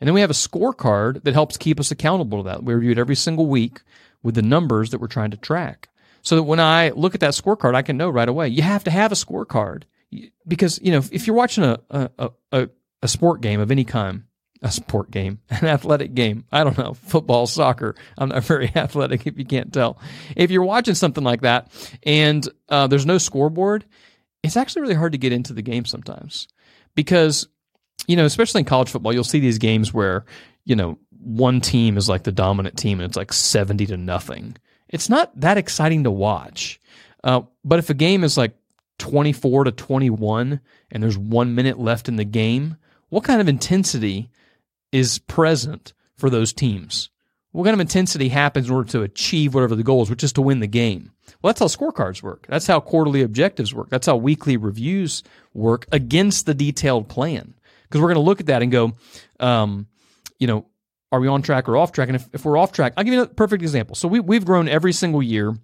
And 0.00 0.08
then 0.08 0.14
we 0.14 0.22
have 0.22 0.30
a 0.30 0.34
scorecard 0.34 1.24
that 1.24 1.34
helps 1.34 1.58
keep 1.58 1.78
us 1.78 1.90
accountable 1.90 2.42
to 2.42 2.48
that. 2.48 2.64
We 2.64 2.72
review 2.72 2.92
it 2.92 2.98
every 2.98 3.16
single 3.16 3.46
week 3.46 3.82
with 4.22 4.34
the 4.34 4.42
numbers 4.42 4.90
that 4.90 5.00
we're 5.00 5.06
trying 5.06 5.30
to 5.32 5.36
track. 5.36 5.88
So 6.22 6.36
that 6.36 6.44
when 6.44 6.60
I 6.60 6.90
look 6.90 7.14
at 7.14 7.20
that 7.20 7.32
scorecard, 7.32 7.74
I 7.74 7.82
can 7.82 7.96
know 7.96 8.08
right 8.08 8.28
away. 8.28 8.48
You 8.48 8.62
have 8.62 8.84
to 8.84 8.90
have 8.90 9.10
a 9.12 9.16
scorecard 9.16 9.84
because, 10.46 10.78
you 10.82 10.92
know, 10.92 11.02
if 11.10 11.26
you're 11.26 11.36
watching 11.36 11.64
a, 11.64 11.78
a, 11.90 12.30
a, 12.52 12.68
a 13.02 13.08
sport 13.08 13.40
game 13.40 13.60
of 13.60 13.70
any 13.70 13.84
kind, 13.84 14.24
a 14.62 14.70
sport 14.70 15.10
game, 15.10 15.40
an 15.50 15.66
athletic 15.66 16.14
game. 16.14 16.44
I 16.52 16.64
don't 16.64 16.78
know, 16.78 16.94
football, 16.94 17.46
soccer. 17.46 17.96
I'm 18.16 18.30
not 18.30 18.44
very 18.44 18.70
athletic 18.76 19.26
if 19.26 19.36
you 19.36 19.44
can't 19.44 19.72
tell. 19.72 19.98
If 20.36 20.50
you're 20.50 20.62
watching 20.62 20.94
something 20.94 21.24
like 21.24 21.42
that 21.42 21.70
and 22.04 22.48
uh, 22.68 22.86
there's 22.86 23.06
no 23.06 23.18
scoreboard, 23.18 23.84
it's 24.42 24.56
actually 24.56 24.82
really 24.82 24.94
hard 24.94 25.12
to 25.12 25.18
get 25.18 25.32
into 25.32 25.52
the 25.52 25.62
game 25.62 25.84
sometimes 25.84 26.48
because, 26.94 27.48
you 28.06 28.16
know, 28.16 28.24
especially 28.24 28.60
in 28.60 28.64
college 28.64 28.90
football, 28.90 29.12
you'll 29.12 29.24
see 29.24 29.40
these 29.40 29.58
games 29.58 29.92
where, 29.92 30.24
you 30.64 30.76
know, 30.76 30.98
one 31.22 31.60
team 31.60 31.96
is 31.96 32.08
like 32.08 32.24
the 32.24 32.32
dominant 32.32 32.76
team 32.76 33.00
and 33.00 33.08
it's 33.08 33.16
like 33.16 33.32
70 33.32 33.86
to 33.86 33.96
nothing. 33.96 34.56
It's 34.88 35.08
not 35.08 35.38
that 35.40 35.58
exciting 35.58 36.04
to 36.04 36.10
watch. 36.10 36.80
Uh, 37.24 37.42
but 37.64 37.78
if 37.78 37.90
a 37.90 37.94
game 37.94 38.24
is 38.24 38.36
like 38.36 38.56
24 38.98 39.64
to 39.64 39.72
21 39.72 40.60
and 40.90 41.02
there's 41.02 41.18
one 41.18 41.54
minute 41.54 41.78
left 41.78 42.08
in 42.08 42.16
the 42.16 42.24
game, 42.24 42.76
what 43.08 43.24
kind 43.24 43.40
of 43.40 43.48
intensity 43.48 44.30
is 44.90 45.18
present 45.18 45.92
for 46.16 46.30
those 46.30 46.52
teams? 46.52 47.10
What 47.52 47.64
kind 47.64 47.74
of 47.74 47.80
intensity 47.80 48.28
happens 48.28 48.68
in 48.68 48.74
order 48.74 48.88
to 48.92 49.02
achieve 49.02 49.54
whatever 49.54 49.76
the 49.76 49.82
goal 49.82 50.02
is, 50.02 50.10
which 50.10 50.24
is 50.24 50.32
to 50.34 50.42
win 50.42 50.60
the 50.60 50.66
game? 50.66 51.12
Well, 51.42 51.52
that's 51.52 51.60
how 51.60 51.66
scorecards 51.66 52.22
work. 52.22 52.46
That's 52.48 52.66
how 52.66 52.80
quarterly 52.80 53.22
objectives 53.22 53.74
work. 53.74 53.90
That's 53.90 54.06
how 54.06 54.16
weekly 54.16 54.56
reviews 54.56 55.22
work 55.52 55.86
against 55.92 56.46
the 56.46 56.54
detailed 56.54 57.08
plan. 57.08 57.54
Because 57.82 58.00
we're 58.00 58.08
going 58.08 58.24
to 58.24 58.28
look 58.28 58.40
at 58.40 58.46
that 58.46 58.62
and 58.62 58.72
go, 58.72 58.92
um, 59.38 59.86
you 60.38 60.46
know, 60.46 60.64
are 61.12 61.20
we 61.20 61.28
on 61.28 61.42
track 61.42 61.68
or 61.68 61.76
off 61.76 61.92
track? 61.92 62.08
And 62.08 62.16
if, 62.16 62.28
if 62.32 62.44
we're 62.44 62.56
off 62.56 62.72
track, 62.72 62.94
I'll 62.96 63.04
give 63.04 63.12
you 63.12 63.22
a 63.22 63.26
perfect 63.26 63.62
example. 63.62 63.94
So 63.94 64.08
we, 64.08 64.18
we've 64.18 64.44
grown 64.44 64.66
every 64.66 64.94
single 64.94 65.22
year 65.22 65.54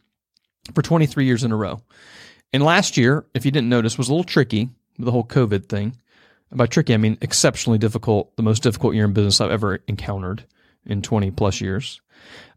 for 0.74 0.82
23 0.82 1.24
years 1.24 1.42
in 1.42 1.50
a 1.50 1.56
row. 1.56 1.80
And 2.52 2.62
last 2.62 2.98
year, 2.98 3.24
if 3.34 3.44
you 3.46 3.50
didn't 3.50 3.70
notice, 3.70 3.96
was 3.96 4.08
a 4.08 4.12
little 4.12 4.24
tricky 4.24 4.68
with 4.98 5.06
the 5.06 5.10
whole 5.10 5.24
COVID 5.24 5.66
thing. 5.66 5.96
And 6.50 6.58
by 6.58 6.66
tricky, 6.66 6.92
I 6.92 6.98
mean 6.98 7.16
exceptionally 7.22 7.78
difficult, 7.78 8.36
the 8.36 8.42
most 8.42 8.62
difficult 8.62 8.94
year 8.94 9.06
in 9.06 9.14
business 9.14 9.40
I've 9.40 9.50
ever 9.50 9.76
encountered 9.88 10.44
in 10.84 11.00
20 11.00 11.30
plus 11.30 11.60
years. 11.60 12.00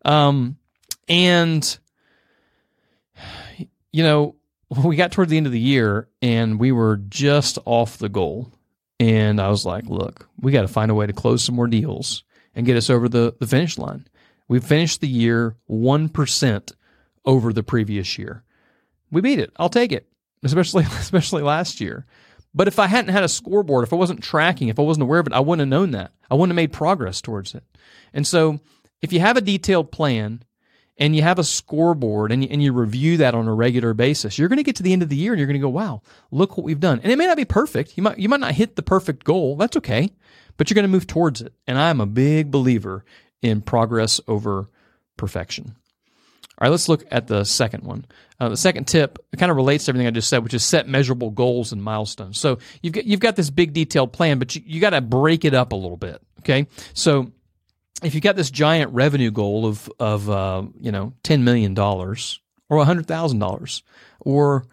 Um, 0.04 0.58
and, 1.08 1.78
you 3.92 4.04
know, 4.04 4.36
we 4.84 4.98
got 4.98 5.14
toward 5.14 5.30
the 5.30 5.38
end 5.38 5.46
of 5.46 5.52
the 5.54 5.60
year 5.60 6.10
and 6.22 6.60
we 6.60 6.74
were 6.74 6.98
just 6.98 7.58
off 7.66 7.98
the 7.98 8.10
goal. 8.10 8.52
And 9.00 9.40
I 9.42 9.50
was 9.50 9.66
like, 9.66 9.86
look, 9.88 10.28
we 10.40 10.52
got 10.52 10.62
to 10.62 10.68
find 10.68 10.92
a 10.92 10.96
way 10.96 11.08
to 11.08 11.14
close 11.14 11.44
some 11.44 11.56
more 11.56 11.68
deals 11.68 12.24
and 12.56 12.66
get 12.66 12.78
us 12.78 12.90
over 12.90 13.08
the, 13.08 13.36
the 13.40 13.48
finish 13.48 13.78
line. 13.78 14.08
We 14.48 14.60
finished 14.60 15.02
the 15.02 15.08
year 15.08 15.56
1% 15.70 16.72
over 17.26 17.54
the 17.54 17.64
previous 17.64 18.18
year. 18.18 18.44
We 19.12 19.22
beat 19.22 19.40
it. 19.40 19.52
I'll 19.58 19.70
take 19.70 19.92
it, 19.92 20.08
especially, 20.44 20.84
especially 21.00 21.44
last 21.44 21.80
year. 21.80 22.06
But 22.54 22.68
if 22.68 22.80
I 22.80 22.88
hadn't 22.88 23.14
had 23.14 23.24
a 23.24 23.30
scoreboard, 23.30 23.84
if 23.84 23.94
I 23.94 23.98
wasn't 23.98 24.24
tracking, 24.24 24.68
if 24.68 24.80
I 24.80 24.82
wasn't 24.82 25.04
aware 25.04 25.20
of 25.20 25.28
it, 25.28 25.34
I 25.34 25.40
wouldn't 25.40 25.62
have 25.62 25.70
known 25.70 25.92
that. 25.92 26.12
I 26.30 26.36
wouldn't 26.36 26.52
have 26.52 26.56
made 26.56 26.74
progress 26.74 27.22
towards 27.22 27.56
it. 27.56 27.64
And 28.14 28.28
so 28.28 28.60
if 29.02 29.14
you 29.14 29.20
have 29.22 29.38
a 29.38 29.42
detailed 29.42 29.92
plan 29.92 30.44
and 30.98 31.16
you 31.16 31.22
have 31.22 31.40
a 31.40 31.44
scoreboard 31.44 32.32
and 32.32 32.44
you, 32.44 32.50
and 32.52 32.62
you 32.62 32.74
review 32.74 33.18
that 33.18 33.36
on 33.36 33.48
a 33.48 33.54
regular 33.54 33.94
basis, 33.94 34.38
you're 34.38 34.50
going 34.50 34.58
to 34.58 34.64
get 34.64 34.76
to 34.78 34.84
the 34.84 34.94
end 34.94 35.02
of 35.02 35.10
the 35.10 35.16
year 35.16 35.32
and 35.32 35.40
you're 35.40 35.48
going 35.48 35.60
to 35.60 35.66
go, 35.66 35.70
wow, 35.70 36.02
look 36.30 36.58
what 36.58 36.66
we've 36.66 36.80
done. 36.80 37.00
And 37.02 37.12
it 37.12 37.18
may 37.18 37.26
not 37.26 37.38
be 37.38 37.46
perfect. 37.46 37.96
You 37.96 38.04
might, 38.04 38.20
you 38.20 38.28
might 38.28 38.42
not 38.42 38.54
hit 38.54 38.76
the 38.76 38.84
perfect 38.84 39.24
goal. 39.24 39.56
That's 39.56 39.78
okay, 39.78 40.12
but 40.58 40.70
you're 40.70 40.76
going 40.76 40.84
to 40.84 40.90
move 40.90 41.08
towards 41.08 41.42
it. 41.42 41.54
And 41.68 41.78
I'm 41.78 42.02
a 42.02 42.06
big 42.06 42.52
believer 42.52 43.06
in 43.42 43.62
progress 43.62 44.22
over 44.28 44.70
perfection. 45.18 45.76
All 46.58 46.68
right, 46.68 46.70
let's 46.70 46.90
look 46.90 47.04
at 47.10 47.28
the 47.28 47.44
second 47.44 47.84
one. 47.84 48.06
Uh, 48.40 48.50
the 48.50 48.58
second 48.58 48.86
tip 48.86 49.18
kind 49.38 49.50
of 49.50 49.56
relates 49.56 49.86
to 49.86 49.92
everything 49.92 50.08
I 50.08 50.12
just 50.12 50.30
said, 50.30 50.44
which 50.44 50.54
is 50.54 50.64
set 50.64 50.88
measurable 50.88 51.32
goals 51.32 51.72
and 51.72 51.82
milestones. 51.82 52.40
So 52.40 52.60
you've 52.84 52.94
got, 52.94 53.06
you've 53.06 53.20
got 53.20 53.36
this 53.36 53.50
big 53.50 53.74
detailed 53.74 54.14
plan, 54.14 54.38
but 54.38 54.56
you, 54.56 54.62
you 54.66 54.80
got 54.80 54.92
to 54.92 55.02
break 55.02 55.44
it 55.44 55.56
up 55.56 55.72
a 55.72 55.76
little 55.76 55.98
bit. 55.98 56.22
Okay, 56.40 56.68
so 56.94 57.32
if 58.04 58.14
you've 58.14 58.24
got 58.24 58.36
this 58.36 58.52
giant 58.52 58.94
revenue 58.94 59.32
goal 59.32 59.66
of 59.66 59.90
of 60.00 60.30
uh, 60.30 60.64
you 60.80 60.92
know 60.92 61.14
ten 61.24 61.44
million 61.44 61.74
dollars 61.74 62.40
or 62.70 62.84
hundred 62.86 63.08
thousand 63.08 63.40
dollars 63.40 63.84
or 64.20 64.66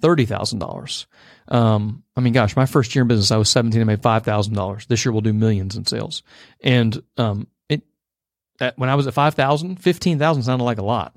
thirty 0.00 0.26
thousand 0.26 0.62
um, 0.62 0.68
dollars, 0.68 1.06
I 1.48 2.20
mean, 2.20 2.32
gosh, 2.32 2.56
my 2.56 2.66
first 2.66 2.94
year 2.94 3.02
in 3.02 3.08
business, 3.08 3.30
I 3.30 3.36
was 3.36 3.48
seventeen. 3.48 3.80
I 3.80 3.84
made 3.84 4.02
five 4.02 4.24
thousand 4.24 4.54
dollars. 4.54 4.86
This 4.86 5.04
year, 5.04 5.12
we'll 5.12 5.20
do 5.20 5.32
millions 5.32 5.76
in 5.76 5.86
sales, 5.86 6.22
and 6.60 7.02
um, 7.16 7.46
it 7.68 7.82
at, 8.60 8.78
when 8.78 8.88
I 8.88 8.94
was 8.94 9.06
at 9.06 9.14
five 9.14 9.34
thousand, 9.34 9.76
fifteen 9.76 10.18
thousand 10.18 10.44
sounded 10.44 10.64
like 10.64 10.78
a 10.78 10.84
lot. 10.84 11.14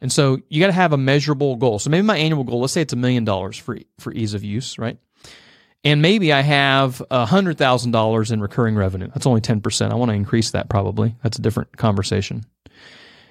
And 0.00 0.10
so 0.10 0.40
you 0.48 0.60
got 0.60 0.66
to 0.66 0.72
have 0.72 0.92
a 0.92 0.96
measurable 0.96 1.54
goal. 1.54 1.78
So 1.78 1.88
maybe 1.88 2.04
my 2.04 2.16
annual 2.16 2.42
goal, 2.42 2.60
let's 2.60 2.72
say 2.72 2.82
it's 2.82 2.92
a 2.92 2.96
million 2.96 3.24
dollars 3.24 3.56
for 3.56 3.78
for 3.98 4.12
ease 4.12 4.34
of 4.34 4.42
use, 4.42 4.78
right? 4.78 4.98
and 5.84 6.00
maybe 6.00 6.32
I 6.32 6.42
have 6.42 7.02
$100,000 7.10 8.32
in 8.32 8.40
recurring 8.40 8.76
revenue. 8.76 9.08
That's 9.08 9.26
only 9.26 9.40
10%. 9.40 9.90
I 9.90 9.94
want 9.94 10.10
to 10.10 10.14
increase 10.14 10.52
that 10.52 10.68
probably. 10.68 11.16
That's 11.22 11.38
a 11.38 11.42
different 11.42 11.76
conversation. 11.76 12.44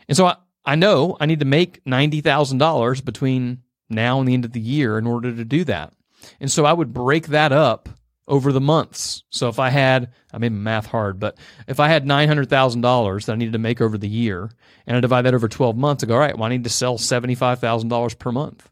And 0.07 0.17
so 0.17 0.25
I, 0.25 0.36
I 0.65 0.75
know 0.75 1.15
I 1.19 1.25
need 1.27 1.39
to 1.39 1.45
make 1.45 1.83
$90,000 1.86 3.05
between 3.05 3.60
now 3.91 4.19
and 4.19 4.27
the 4.27 4.33
end 4.33 4.45
of 4.45 4.53
the 4.53 4.60
year 4.60 4.98
in 4.98 5.07
order 5.07 5.36
to 5.36 5.45
do 5.45 5.63
that. 5.65 5.93
And 6.39 6.51
so 6.51 6.65
I 6.65 6.74
would 6.74 6.93
break 6.93 7.27
that 7.27 7.51
up 7.51 7.89
over 8.27 8.51
the 8.51 8.62
months. 8.62 9.24
So 9.29 9.50
if 9.50 9.60
I 9.60 9.69
had, 9.69 10.12
I 10.31 10.38
made 10.38 10.51
math 10.51 10.86
hard, 10.86 11.19
but 11.19 11.38
if 11.67 11.79
I 11.79 11.89
had 11.89 12.05
$900,000 12.05 13.25
that 13.25 13.33
I 13.33 13.36
needed 13.36 13.53
to 13.53 13.60
make 13.60 13.81
over 13.81 13.98
the 13.98 14.07
year 14.07 14.50
and 14.88 14.95
I 14.95 15.00
divide 15.00 15.24
that 15.24 15.33
over 15.33 15.48
12 15.48 15.75
months, 15.75 16.03
I 16.03 16.07
go, 16.07 16.13
all 16.13 16.19
right, 16.19 16.36
well, 16.36 16.45
I 16.45 16.50
need 16.50 16.63
to 16.63 16.69
sell 16.69 16.98
$75,000 16.98 18.17
per 18.17 18.31
month. 18.31 18.69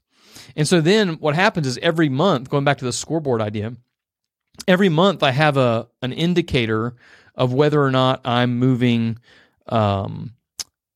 And 0.56 0.68
so 0.68 0.82
then 0.82 1.16
what 1.16 1.36
happens 1.36 1.68
is 1.68 1.78
every 1.80 2.10
month, 2.10 2.50
going 2.50 2.64
back 2.64 2.78
to 2.80 2.86
the 2.86 2.94
scoreboard 2.94 3.42
idea, 3.42 3.74
every 4.68 4.90
month 4.90 5.24
I 5.24 5.32
have 5.32 5.58
a 5.58 5.88
an 6.02 6.14
indicator 6.14 6.96
of 7.36 7.54
whether 7.54 7.82
or 7.82 7.92
not 7.92 8.22
I'm 8.26 8.58
moving 8.60 9.20
um, 9.68 10.34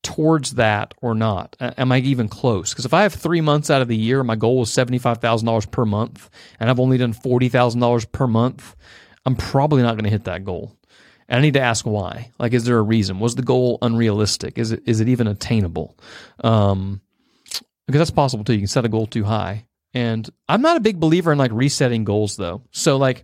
towards 0.04 0.56
that 0.56 0.94
or 1.02 1.16
not. 1.16 1.56
Am 1.60 1.92
I 1.92 2.00
even 2.00 2.28
close? 2.28 2.72
Because 2.72 2.86
if 2.86 2.94
I 2.94 3.04
have 3.04 3.14
three 3.14 3.42
months 3.42 3.70
out 3.70 3.82
of 3.82 3.88
the 3.88 3.98
year, 3.98 4.24
my 4.24 4.36
goal 4.36 4.66
thousand 4.66 5.46
dollars 5.46 5.66
per 5.66 5.86
month, 5.86 6.30
and 6.60 6.70
I've 6.70 6.80
only 6.80 6.98
done 6.98 7.14
forty 7.14 7.50
thousand 7.50 7.80
dollars 7.82 8.06
per 8.06 8.28
month, 8.28 8.76
I'm 9.26 9.36
probably 9.36 9.82
not 9.82 9.96
going 9.96 10.04
to 10.04 10.10
hit 10.10 10.26
that 10.26 10.44
goal. 10.44 10.78
And 11.30 11.40
I 11.40 11.42
need 11.42 11.54
to 11.54 11.62
ask 11.62 11.86
why. 11.86 12.32
Like, 12.38 12.54
is 12.54 12.66
there 12.66 12.78
a 12.78 12.84
reason? 12.84 13.20
Was 13.20 13.36
the 13.36 13.42
goal 13.42 13.78
unrealistic? 13.82 14.58
Is 14.58 14.72
it 14.72 14.84
is 14.86 15.00
it 15.00 15.08
even 15.08 15.28
attainable? 15.28 15.98
Um, 16.44 17.02
because 17.88 18.00
that's 18.00 18.12
possible 18.12 18.44
too. 18.44 18.54
You 18.54 18.60
can 18.60 18.68
set 18.68 18.86
a 18.86 18.90
goal 18.90 19.08
too 19.08 19.24
high. 19.24 19.66
And 19.94 20.30
I'm 20.50 20.62
not 20.62 20.78
a 20.78 20.82
big 20.82 21.00
believer 21.00 21.32
in 21.32 21.38
like 21.38 21.52
resetting 21.54 22.04
goals 22.04 22.36
though. 22.36 22.64
So 22.72 22.98
like 22.98 23.24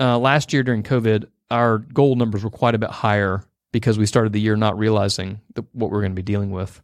uh, 0.00 0.18
last 0.18 0.52
year 0.52 0.62
during 0.62 0.82
COVID, 0.82 1.26
our 1.50 1.78
goal 1.78 2.16
numbers 2.16 2.42
were 2.42 2.50
quite 2.50 2.74
a 2.74 2.78
bit 2.78 2.90
higher 2.90 3.44
because 3.72 3.98
we 3.98 4.06
started 4.06 4.32
the 4.32 4.40
year 4.40 4.56
not 4.56 4.78
realizing 4.78 5.40
the, 5.54 5.64
what 5.72 5.90
we're 5.90 6.00
going 6.00 6.12
to 6.12 6.16
be 6.16 6.22
dealing 6.22 6.50
with. 6.50 6.80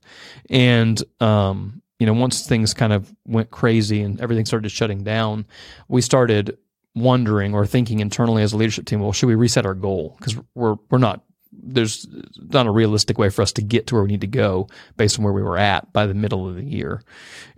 And 0.51 1.03
um, 1.21 1.83
you 1.99 2.07
know, 2.07 2.15
once 2.15 2.47
things 2.47 2.75
kind 2.75 2.93
of 2.93 3.15
went 3.27 3.51
crazy 3.51 4.03
and 4.03 4.21
everything 4.21 4.47
started 4.47 4.71
shutting 4.71 5.05
down, 5.05 5.47
we 5.89 6.01
started 6.01 6.59
wondering 6.95 7.55
or 7.55 7.67
thinking 7.67 8.01
internally 8.01 8.43
as 8.43 8.53
a 8.53 8.57
leadership 8.57 8.87
team, 8.87 9.01
well, 9.01 9.13
should 9.13 9.27
we 9.27 9.35
reset 9.35 9.67
our 9.67 9.75
goal? 9.75 10.17
Because 10.19 10.37
we're 10.55 10.77
we're 10.91 10.99
not 10.99 11.23
there's 11.53 12.07
not 12.37 12.67
a 12.67 12.71
realistic 12.71 13.19
way 13.19 13.31
for 13.31 13.43
us 13.43 13.53
to 13.53 13.63
get 13.63 13.87
to 13.89 13.95
where 13.95 14.05
we 14.05 14.11
need 14.11 14.21
to 14.21 14.27
go 14.27 14.69
based 14.97 15.19
on 15.19 15.25
where 15.25 15.33
we 15.33 15.43
were 15.43 15.59
at 15.59 15.93
by 15.93 16.07
the 16.07 16.15
middle 16.15 16.49
of 16.49 16.57
the 16.57 16.65
year. 16.65 17.03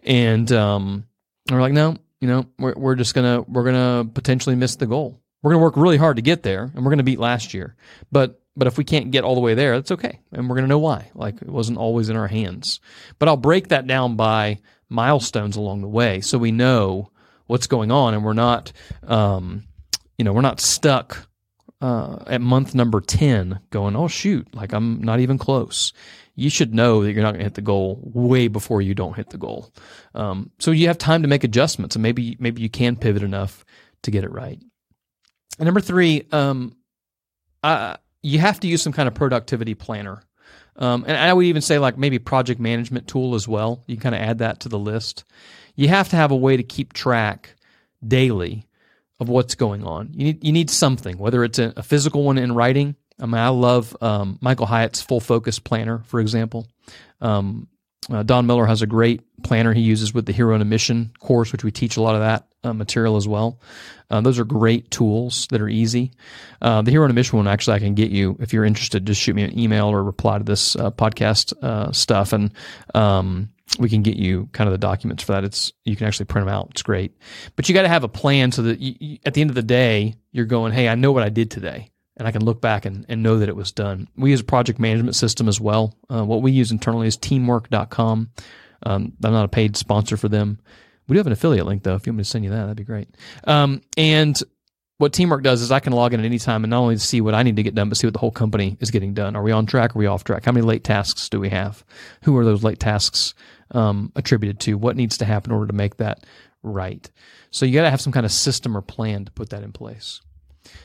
And 0.05 0.51
um, 0.53 1.05
we're 1.51 1.61
like, 1.61 1.73
no, 1.73 1.97
you 2.21 2.29
know, 2.29 2.47
we're, 2.59 2.75
we're 2.77 2.95
just 2.95 3.15
gonna 3.15 3.43
we're 3.43 3.65
gonna 3.65 4.09
potentially 4.13 4.57
miss 4.57 4.77
the 4.77 4.87
goal. 4.87 5.21
We're 5.43 5.53
gonna 5.53 5.63
work 5.63 5.77
really 5.77 5.97
hard 5.97 6.17
to 6.17 6.23
get 6.23 6.43
there, 6.43 6.71
and 6.75 6.85
we're 6.85 6.91
gonna 6.91 7.03
beat 7.03 7.19
last 7.19 7.55
year. 7.55 7.77
But 8.11 8.40
but 8.57 8.67
if 8.67 8.79
we 8.79 8.85
can't 8.85 9.11
get 9.11 9.25
all 9.25 9.35
the 9.35 9.41
way 9.41 9.55
there, 9.55 9.77
that's 9.77 9.93
okay, 9.93 10.21
and 10.33 10.49
we're 10.49 10.57
gonna 10.57 10.69
know 10.69 10.79
why. 10.79 11.11
Like 11.15 11.41
it 11.43 11.49
wasn't 11.49 11.79
always 11.79 12.09
in 12.09 12.17
our 12.17 12.29
hands. 12.29 12.81
But 13.19 13.29
I'll 13.29 13.37
break 13.37 13.69
that 13.69 13.87
down 13.87 14.17
by 14.17 14.59
milestones 14.89 15.57
along 15.57 15.83
the 15.83 15.89
way, 15.89 16.21
so 16.21 16.39
we 16.39 16.53
know 16.53 17.11
what's 17.47 17.67
going 17.67 17.91
on, 17.91 18.15
and 18.15 18.25
we're 18.25 18.33
not, 18.33 18.73
um, 19.07 19.65
you 20.17 20.25
know, 20.25 20.33
we're 20.33 20.41
not 20.41 20.61
stuck 20.61 21.29
uh, 21.81 22.23
at 22.27 22.41
month 22.41 22.75
number 22.75 23.01
10 23.01 23.61
going, 23.71 23.97
oh, 23.97 24.09
shoot, 24.09 24.47
like 24.55 24.73
I'm 24.73 25.03
not 25.03 25.21
even 25.21 25.39
close. 25.39 25.93
You 26.37 26.51
should 26.51 26.75
know 26.75 27.03
that 27.03 27.13
you're 27.13 27.23
not 27.23 27.33
going 27.33 27.41
to 27.41 27.45
hit 27.45 27.55
the 27.55 27.63
goal 27.63 28.01
way 28.03 28.49
before 28.49 28.83
you 28.83 28.95
don't 28.95 29.17
hit 29.17 29.31
the 29.31 29.39
goal. 29.39 29.73
Um, 30.15 30.51
so 30.59 30.71
you 30.71 30.87
have 30.89 30.99
time 30.99 31.23
to 31.23 31.29
make 31.29 31.45
adjustments 31.45 31.97
and 31.97 32.03
maybe, 32.03 32.37
maybe 32.39 32.63
you 32.63 32.71
can 32.71 32.97
pivot 32.97 33.23
enough 33.23 33.65
to 34.03 34.11
get 34.11 34.25
it 34.25 34.31
right. 34.31 34.59
And 35.59 35.67
number 35.67 35.81
three, 35.81 36.27
um, 36.33 36.77
uh, 37.63 37.97
you 38.23 38.39
have 38.39 38.61
to 38.61 38.69
use 38.69 38.83
some 38.83 38.93
kind 38.93 39.09
of 39.09 39.15
productivity 39.15 39.75
planner. 39.75 40.23
Um, 40.77 41.05
and 41.07 41.17
I 41.17 41.33
would 41.33 41.45
even 41.45 41.63
say 41.63 41.79
like 41.79 41.99
maybe 41.99 42.19
project 42.19 42.61
management 42.61 43.07
tool 43.07 43.35
as 43.35 43.47
well. 43.47 43.83
You 43.87 43.97
kind 43.97 44.15
of 44.15 44.21
add 44.21 44.39
that 44.39 44.61
to 44.61 44.69
the 44.69 44.79
list. 44.79 45.25
You 45.75 45.89
have 45.89 46.09
to 46.11 46.17
have 46.17 46.31
a 46.31 46.37
way 46.37 46.57
to 46.57 46.63
keep 46.63 46.93
track 46.93 47.55
daily 48.07 48.67
of 49.19 49.29
what's 49.29 49.55
going 49.55 49.85
on. 49.85 50.11
You 50.15 50.25
need 50.25 50.45
you 50.45 50.53
need 50.53 50.71
something, 50.71 51.19
whether 51.19 51.45
it's 51.45 51.59
a, 51.59 51.75
a 51.77 51.83
physical 51.83 52.25
one 52.25 52.39
in 52.39 52.55
writing. 52.55 52.97
I 53.21 53.27
mean, 53.27 53.35
I 53.35 53.49
love 53.49 53.95
um, 54.01 54.39
Michael 54.41 54.67
Hyatt's 54.67 55.03
Full 55.03 55.21
Focus 55.21 55.59
Planner, 55.59 56.03
for 56.07 56.21
example. 56.21 56.67
Um, 57.21 57.69
uh, 58.11 58.23
Don 58.23 58.47
Miller 58.47 58.65
has 58.65 58.81
a 58.81 58.87
great 58.87 59.21
planner 59.41 59.73
he 59.73 59.81
uses 59.81 60.15
with 60.15 60.27
the 60.27 60.33
Hero 60.33 60.55
on 60.55 60.63
a 60.63 60.65
Mission 60.65 61.13
course, 61.19 61.53
which 61.53 61.65
we 61.65 61.71
teach 61.71 61.97
a 61.97 62.03
lot 62.03 62.15
of 62.15 62.21
that 62.21 62.47
uh, 62.63 62.73
material 62.73 63.17
as 63.17 63.27
well. 63.27 63.61
Uh, 64.11 64.21
those 64.21 64.39
are 64.39 64.45
great 64.45 64.91
tools 64.91 65.47
that 65.51 65.61
are 65.61 65.69
easy. 65.69 66.13
Uh, 66.61 66.83
the 66.83 66.91
Hero 66.91 67.05
on 67.05 67.11
a 67.11 67.15
Mission 67.15 67.37
one, 67.37 67.49
actually, 67.49 67.77
I 67.77 67.79
can 67.79 67.95
get 67.95 68.11
you 68.11 68.37
if 68.41 68.53
you're 68.53 68.65
interested. 68.65 69.07
Just 69.07 69.21
shoot 69.21 69.35
me 69.35 69.43
an 69.43 69.59
email 69.59 69.87
or 69.87 70.03
reply 70.03 70.39
to 70.39 70.45
this 70.45 70.77
uh, 70.77 70.91
podcast 70.91 71.53
uh, 71.63 71.93
stuff, 71.93 72.33
and 72.33 72.53
um, 72.95 73.51
we 73.79 73.89
can 73.89 74.03
get 74.03 74.17
you 74.17 74.49
kind 74.53 74.69
of 74.69 74.73
the 74.73 74.79
documents 74.79 75.23
for 75.23 75.33
that. 75.33 75.45
It's 75.45 75.73
you 75.85 75.97
can 75.97 76.07
actually 76.07 76.27
print 76.27 76.47
them 76.47 76.55
out. 76.55 76.69
It's 76.73 76.83
great, 76.83 77.17
but 77.57 77.69
you 77.69 77.75
got 77.75 77.83
to 77.83 77.89
have 77.89 78.05
a 78.05 78.09
plan 78.09 78.53
so 78.53 78.63
that 78.63 78.81
you, 78.81 78.95
you, 78.99 79.19
at 79.25 79.35
the 79.35 79.41
end 79.41 79.51
of 79.51 79.57
the 79.57 79.63
day, 79.63 80.17
you're 80.33 80.47
going, 80.47 80.73
"Hey, 80.73 80.89
I 80.89 80.97
know 80.97 81.13
what 81.13 81.23
I 81.23 81.29
did 81.29 81.51
today." 81.51 81.91
And 82.17 82.29
I 82.29 82.33
can 82.33 82.45
look 82.45 82.61
back 82.61 82.85
and, 82.85 83.07
and 83.09 83.23
know 83.23 83.39
that 83.39 83.49
it 83.49 83.57
was 83.57 83.73
done. 83.73 84.07
We 84.15 84.31
use 84.31 84.41
a 84.43 84.45
project 84.45 84.79
management 84.79 85.17
system 85.17 85.49
as 85.49 85.59
well. 85.59 85.95
Uh, 86.13 86.23
what 86.23 86.43
we 86.43 86.53
use 86.53 86.71
internally 86.71 87.07
is 87.07 87.17
teamwork.com. 87.17 88.29
Um, 88.85 89.13
I'm 89.23 89.33
not 89.33 89.45
a 89.45 89.49
paid 89.49 89.77
sponsor 89.77 90.17
for 90.17 90.29
them. 90.29 90.59
We 91.07 91.15
do 91.15 91.19
have 91.19 91.27
an 91.27 91.33
affiliate 91.33 91.67
link 91.67 91.83
though. 91.83 91.95
If 91.95 92.07
you 92.07 92.13
want 92.13 92.19
me 92.19 92.25
to 92.25 92.31
send 92.31 92.45
you 92.45 92.51
that, 92.51 92.63
that'd 92.63 92.77
be 92.77 92.85
great. 92.85 93.09
Um, 93.45 93.83
and 93.97 94.41
what 94.99 95.15
teamwork 95.15 95.43
does 95.43 95.63
is 95.63 95.73
I 95.73 95.81
can 95.81 95.95
log 95.95 96.13
in 96.13 96.21
at 96.21 96.27
any 96.27 96.39
time 96.39 96.63
and 96.63 96.71
not 96.71 96.81
only 96.81 96.99
see 96.99 97.23
what 97.23 97.35
I 97.35 97.43
need 97.43 97.57
to 97.57 97.63
get 97.63 97.75
done, 97.75 97.89
but 97.89 97.97
see 97.97 98.07
what 98.07 98.13
the 98.13 98.21
whole 98.21 98.31
company 98.31 98.77
is 98.81 98.91
getting 98.91 99.15
done. 99.15 99.35
Are 99.35 99.43
we 99.43 99.51
on 99.51 99.65
track? 99.65 99.97
Are 99.97 99.99
we 99.99 100.07
off 100.07 100.25
track? 100.25 100.45
How 100.45 100.53
many 100.53 100.65
late 100.65 100.85
tasks 100.85 101.31
do 101.31 101.41
we 101.41 101.49
have? 101.49 101.85
Who 102.25 102.37
are 102.37 102.45
those 102.45 102.63
late 102.63 102.79
tasks 102.79 103.35
um, 103.71 104.13
attributed 104.15 104.61
to? 104.61 104.75
What 104.75 104.97
needs 104.97 105.17
to 105.19 105.25
happen 105.25 105.53
in 105.53 105.55
order 105.57 105.69
to 105.69 105.77
make 105.77 105.97
that 105.97 106.27
right? 106.63 107.11
So 107.51 107.65
you 107.65 107.73
got 107.75 107.85
to 107.85 107.91
have 107.91 108.03
some 108.03 108.13
kind 108.13 108.27
of 108.27 108.33
system 108.33 108.77
or 108.77 108.83
plan 108.83 109.25
to 109.25 109.33
put 109.33 109.51
that 109.51 109.63
in 109.63 109.73
place. 109.73 110.21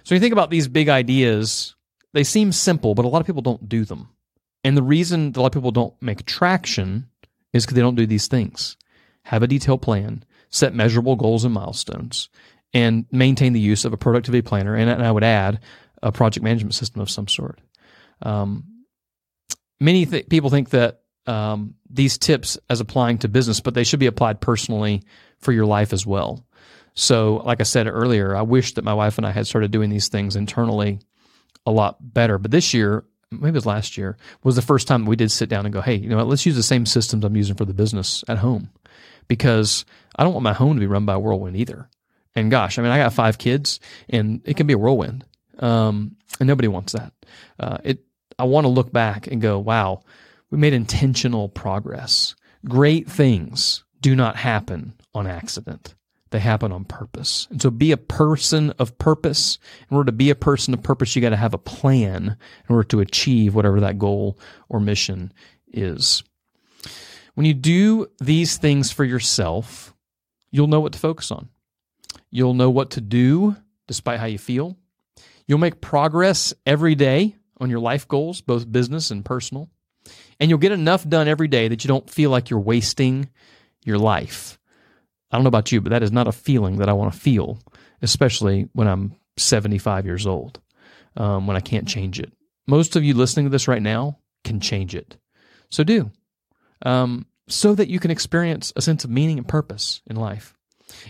So 0.04 0.16
you 0.16 0.22
think 0.22 0.32
about 0.32 0.50
these 0.50 0.70
big 0.70 0.88
ideas, 0.88 1.76
they 2.14 2.24
seem 2.24 2.54
simple, 2.54 2.96
but 2.96 3.04
a 3.04 3.10
lot 3.10 3.20
of 3.20 3.28
people 3.28 3.42
don't 3.42 3.68
do 3.68 3.84
them. 3.84 4.10
And 4.64 4.78
the 4.78 4.82
reason 4.82 5.34
a 5.36 5.40
lot 5.40 5.48
of 5.48 5.52
people 5.52 5.72
don't 5.72 5.94
make 6.02 6.26
traction 6.26 7.10
is 7.56 7.66
because 7.66 7.76
they 7.76 7.82
don't 7.82 7.96
do 7.96 8.06
these 8.06 8.28
things. 8.28 8.76
Have 9.24 9.42
a 9.42 9.48
detailed 9.48 9.82
plan, 9.82 10.26
set 10.50 10.76
measurable 10.76 11.16
goals 11.16 11.46
and 11.46 11.54
milestones, 11.54 12.30
and 12.74 13.06
maintain 13.12 13.54
the 13.54 13.60
use 13.60 13.86
of 13.86 13.94
a 13.94 13.98
productivity 13.98 14.42
planner. 14.42 14.76
And, 14.76 14.90
I 15.02 15.12
would 15.12 15.24
add 15.24 15.62
a 16.04 16.12
project 16.12 16.44
management 16.44 16.76
system 16.76 17.02
of 17.02 17.10
some 17.10 17.30
sort. 17.30 17.60
Um, 18.22 18.66
many 19.80 20.06
th- 20.06 20.28
people 20.28 20.50
think 20.50 20.72
that 20.72 21.00
um, 21.28 21.76
these 21.90 22.18
tips 22.18 22.58
as 22.70 22.82
applying 22.82 23.20
to 23.20 23.30
business, 23.30 23.62
but 23.62 23.74
they 23.74 23.86
should 23.86 24.02
be 24.02 24.06
applied 24.06 24.42
personally 24.42 25.04
for 25.40 25.54
your 25.54 25.66
life 25.66 25.94
as 25.94 26.06
well. 26.06 26.46
So, 26.94 27.42
like 27.46 27.62
I 27.62 27.64
said 27.64 27.88
earlier, 27.88 28.36
I 28.36 28.42
wish 28.42 28.74
that 28.74 28.84
my 28.84 28.94
wife 28.94 29.18
and 29.18 29.26
I 29.26 29.32
had 29.32 29.48
started 29.48 29.72
doing 29.72 29.90
these 29.90 30.10
things 30.10 30.36
internally 30.36 31.00
a 31.66 31.72
lot 31.72 31.98
better. 32.02 32.38
But 32.38 32.52
this 32.52 32.74
year, 32.74 33.06
maybe 33.32 33.50
it 33.50 33.54
was 33.54 33.66
last 33.66 33.98
year, 33.98 34.18
was 34.44 34.56
the 34.56 34.62
first 34.62 34.88
time 34.88 35.06
we 35.06 35.16
did 35.16 35.32
sit 35.32 35.50
down 35.50 35.66
and 35.66 35.74
go, 35.74 35.82
hey, 35.82 35.96
you 35.96 36.10
know 36.10 36.18
what, 36.18 36.28
let's 36.28 36.46
use 36.46 36.56
the 36.56 36.64
same 36.64 36.86
systems 36.86 37.24
I'm 37.24 37.36
using 37.36 37.56
for 37.56 37.66
the 37.66 37.74
business 37.74 38.24
at 38.28 38.38
home. 38.40 38.70
Because 39.28 39.86
I 40.16 40.24
don't 40.24 40.34
want 40.34 40.44
my 40.44 40.54
home 40.54 40.76
to 40.76 40.80
be 40.80 40.86
run 40.86 41.06
by 41.06 41.14
a 41.16 41.20
whirlwind 41.20 41.58
either. 41.58 41.90
And 42.36 42.52
gosh, 42.52 42.78
I 42.78 42.82
mean, 42.82 42.92
I 42.92 42.98
got 42.98 43.14
five 43.14 43.38
kids, 43.38 43.80
and 44.10 44.42
it 44.46 44.58
can 44.58 44.68
be 44.68 44.74
a 44.74 44.78
whirlwind, 44.78 45.26
um, 45.60 46.16
and 46.40 46.48
nobody 46.48 46.68
wants 46.68 46.94
that. 46.94 47.14
Uh, 47.60 47.78
it. 47.84 48.00
I 48.38 48.44
want 48.44 48.66
to 48.66 48.70
look 48.70 48.92
back 48.92 49.28
and 49.28 49.42
go, 49.42 49.58
wow, 49.58 50.04
We 50.52 50.58
made 50.58 50.74
intentional 50.74 51.50
progress. 51.50 52.36
Great 52.66 53.10
things 53.10 53.84
do 54.02 54.16
not 54.16 54.36
happen 54.36 54.94
on 55.14 55.28
accident. 55.28 55.96
They 56.36 56.42
happen 56.42 56.74
on 56.74 56.84
purpose. 56.84 57.48
And 57.50 57.62
so 57.62 57.72
be 57.72 57.94
a 57.94 57.98
person 57.98 58.72
of 58.72 58.98
purpose. 58.98 59.58
In 59.90 59.96
order 59.96 60.08
to 60.08 60.12
be 60.12 60.30
a 60.32 60.36
person 60.36 60.74
of 60.74 60.84
purpose, 60.84 61.16
you 61.16 61.22
got 61.22 61.30
to 61.30 61.38
have 61.38 61.54
a 61.54 61.58
plan 61.58 62.36
in 62.68 62.76
order 62.76 62.86
to 62.90 63.00
achieve 63.00 63.56
whatever 63.56 63.80
that 63.80 63.98
goal 63.98 64.38
or 64.68 64.82
mission 64.82 65.32
is. 65.72 66.26
When 67.36 67.46
you 67.46 67.54
do 67.54 68.08
these 68.20 68.58
things 68.58 68.92
for 68.92 69.06
yourself, 69.06 69.96
you'll 70.52 70.68
know 70.68 70.82
what 70.82 70.92
to 70.92 71.00
focus 71.00 71.32
on. 71.32 71.48
You'll 72.32 72.54
know 72.54 72.70
what 72.70 72.90
to 72.92 73.00
do 73.02 73.56
despite 73.88 74.20
how 74.20 74.26
you 74.26 74.38
feel. 74.38 74.76
You'll 75.48 75.60
make 75.60 75.80
progress 75.80 76.54
every 76.66 76.96
day 76.96 77.38
on 77.62 77.70
your 77.70 77.80
life 77.80 78.10
goals, 78.10 78.42
both 78.42 78.70
business 78.70 79.10
and 79.10 79.24
personal. 79.24 79.70
And 80.42 80.50
you'll 80.50 80.60
get 80.60 80.74
enough 80.74 81.08
done 81.08 81.30
every 81.30 81.48
day 81.48 81.70
that 81.70 81.86
you 81.86 81.88
don't 81.88 82.10
feel 82.10 82.30
like 82.30 82.50
you're 82.50 82.60
wasting 82.60 83.30
your 83.86 83.98
life. 83.98 84.60
I 85.32 85.38
don't 85.38 85.44
know 85.44 85.50
about 85.50 85.72
you, 85.72 85.82
but 85.82 85.90
that 85.90 86.04
is 86.04 86.12
not 86.12 86.28
a 86.28 86.32
feeling 86.32 86.78
that 86.78 86.90
I 86.90 86.94
want 86.94 87.14
to 87.14 87.20
feel, 87.20 87.60
especially 88.02 88.70
when 88.74 88.88
I'm 88.88 89.16
75 89.38 90.06
years 90.06 90.26
old, 90.28 90.60
um, 91.18 91.48
when 91.48 91.58
I 91.58 91.62
can't 91.62 91.88
change 91.88 92.20
it. 92.20 92.32
Most 92.68 92.96
of 92.96 93.04
you 93.04 93.14
listening 93.14 93.46
to 93.46 93.50
this 93.50 93.68
right 93.68 93.82
now 93.82 94.20
can 94.44 94.60
change 94.60 94.96
it. 94.96 95.18
So 95.70 95.84
do, 95.84 96.12
um, 96.86 97.26
so 97.48 97.76
that 97.76 97.90
you 97.90 98.00
can 98.00 98.12
experience 98.12 98.72
a 98.76 98.82
sense 98.82 99.04
of 99.04 99.10
meaning 99.10 99.38
and 99.38 99.48
purpose 99.48 100.02
in 100.08 100.16
life. 100.16 100.56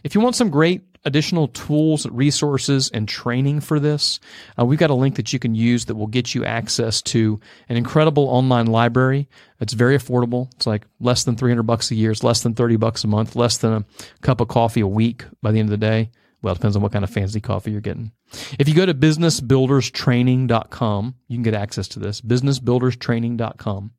If 0.04 0.16
you 0.16 0.22
want 0.22 0.36
some 0.36 0.50
great 0.50 0.95
additional 1.06 1.48
tools, 1.50 2.08
resources, 2.08 2.90
and 2.90 3.08
training 3.08 3.60
for 3.62 3.80
this, 3.80 4.20
uh, 4.60 4.66
we've 4.66 4.80
got 4.80 4.90
a 4.90 4.96
link 4.96 5.16
that 5.16 5.32
you 5.32 5.40
can 5.40 5.56
use 5.56 5.86
that 5.86 5.96
will 5.96 6.08
get 6.08 6.36
you 6.36 6.44
access 6.44 7.02
to 7.04 7.40
an 7.70 7.78
incredible 7.78 8.26
online 8.26 8.66
library. 8.66 9.30
It's 9.60 9.74
very 9.74 9.98
affordable. 9.98 10.52
It's 10.56 10.68
like 10.68 10.88
less 11.00 11.24
than 11.24 11.36
300 11.36 11.64
bucks 11.64 11.90
a 11.92 11.96
year. 11.96 12.12
It's 12.12 12.24
less 12.24 12.44
than 12.44 12.56
30 12.56 12.78
bucks 12.78 13.04
a 13.04 13.08
month, 13.08 13.36
less 13.36 13.58
than 13.58 13.74
a 13.74 13.86
cup 14.22 14.42
of 14.42 14.48
coffee 14.48 14.82
a 14.82 14.88
week 14.88 15.26
by 15.42 15.52
the 15.52 15.60
end 15.60 15.68
of 15.68 15.72
the 15.72 15.78
day. 15.78 16.12
Well, 16.42 16.52
it 16.52 16.58
depends 16.58 16.76
on 16.76 16.82
what 16.84 16.92
kind 16.92 17.04
of 17.04 17.10
fancy 17.10 17.42
coffee 17.42 17.72
you're 17.72 17.82
getting. 17.82 18.12
If 18.60 18.68
you 18.68 18.76
go 18.76 18.86
to 18.86 18.94
businessbuilderstraining.com, 18.94 21.16
you 21.28 21.38
can 21.38 21.44
get 21.44 21.56
access 21.56 21.88
to 21.88 22.00
this, 22.00 22.22
businessbuilderstraining.com, 22.22 23.92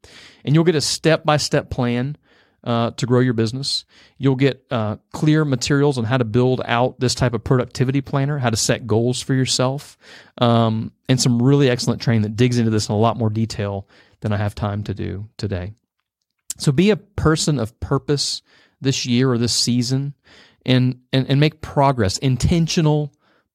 and 0.44 0.54
you'll 0.54 0.64
get 0.64 0.76
a 0.76 0.80
step 0.80 1.24
by 1.24 1.38
step 1.38 1.70
plan 1.70 2.16
uh, 2.64 2.90
to 2.92 3.06
grow 3.06 3.20
your 3.20 3.32
business. 3.32 3.84
You'll 4.18 4.36
get 4.36 4.64
uh, 4.70 4.96
clear 5.12 5.44
materials 5.44 5.98
on 5.98 6.04
how 6.04 6.16
to 6.16 6.24
build 6.24 6.60
out 6.64 6.98
this 6.98 7.14
type 7.14 7.34
of 7.34 7.44
productivity 7.44 8.00
planner, 8.00 8.38
how 8.38 8.50
to 8.50 8.56
set 8.56 8.86
goals 8.86 9.22
for 9.22 9.34
yourself, 9.34 9.96
um, 10.38 10.92
and 11.08 11.20
some 11.20 11.40
really 11.40 11.70
excellent 11.70 12.02
training 12.02 12.22
that 12.22 12.36
digs 12.36 12.58
into 12.58 12.70
this 12.70 12.88
in 12.88 12.94
a 12.94 12.98
lot 12.98 13.16
more 13.16 13.30
detail 13.30 13.88
than 14.20 14.32
I 14.32 14.36
have 14.36 14.54
time 14.54 14.82
to 14.84 14.94
do 14.94 15.28
today. 15.36 15.72
So 16.58 16.72
be 16.72 16.90
a 16.90 16.96
person 16.96 17.58
of 17.58 17.78
purpose 17.80 18.42
this 18.80 19.06
year 19.06 19.30
or 19.30 19.38
this 19.38 19.54
season 19.54 20.14
and, 20.64 21.00
and, 21.12 21.28
and 21.28 21.38
make 21.38 21.60
progress, 21.60 22.18
intentional 22.18 23.12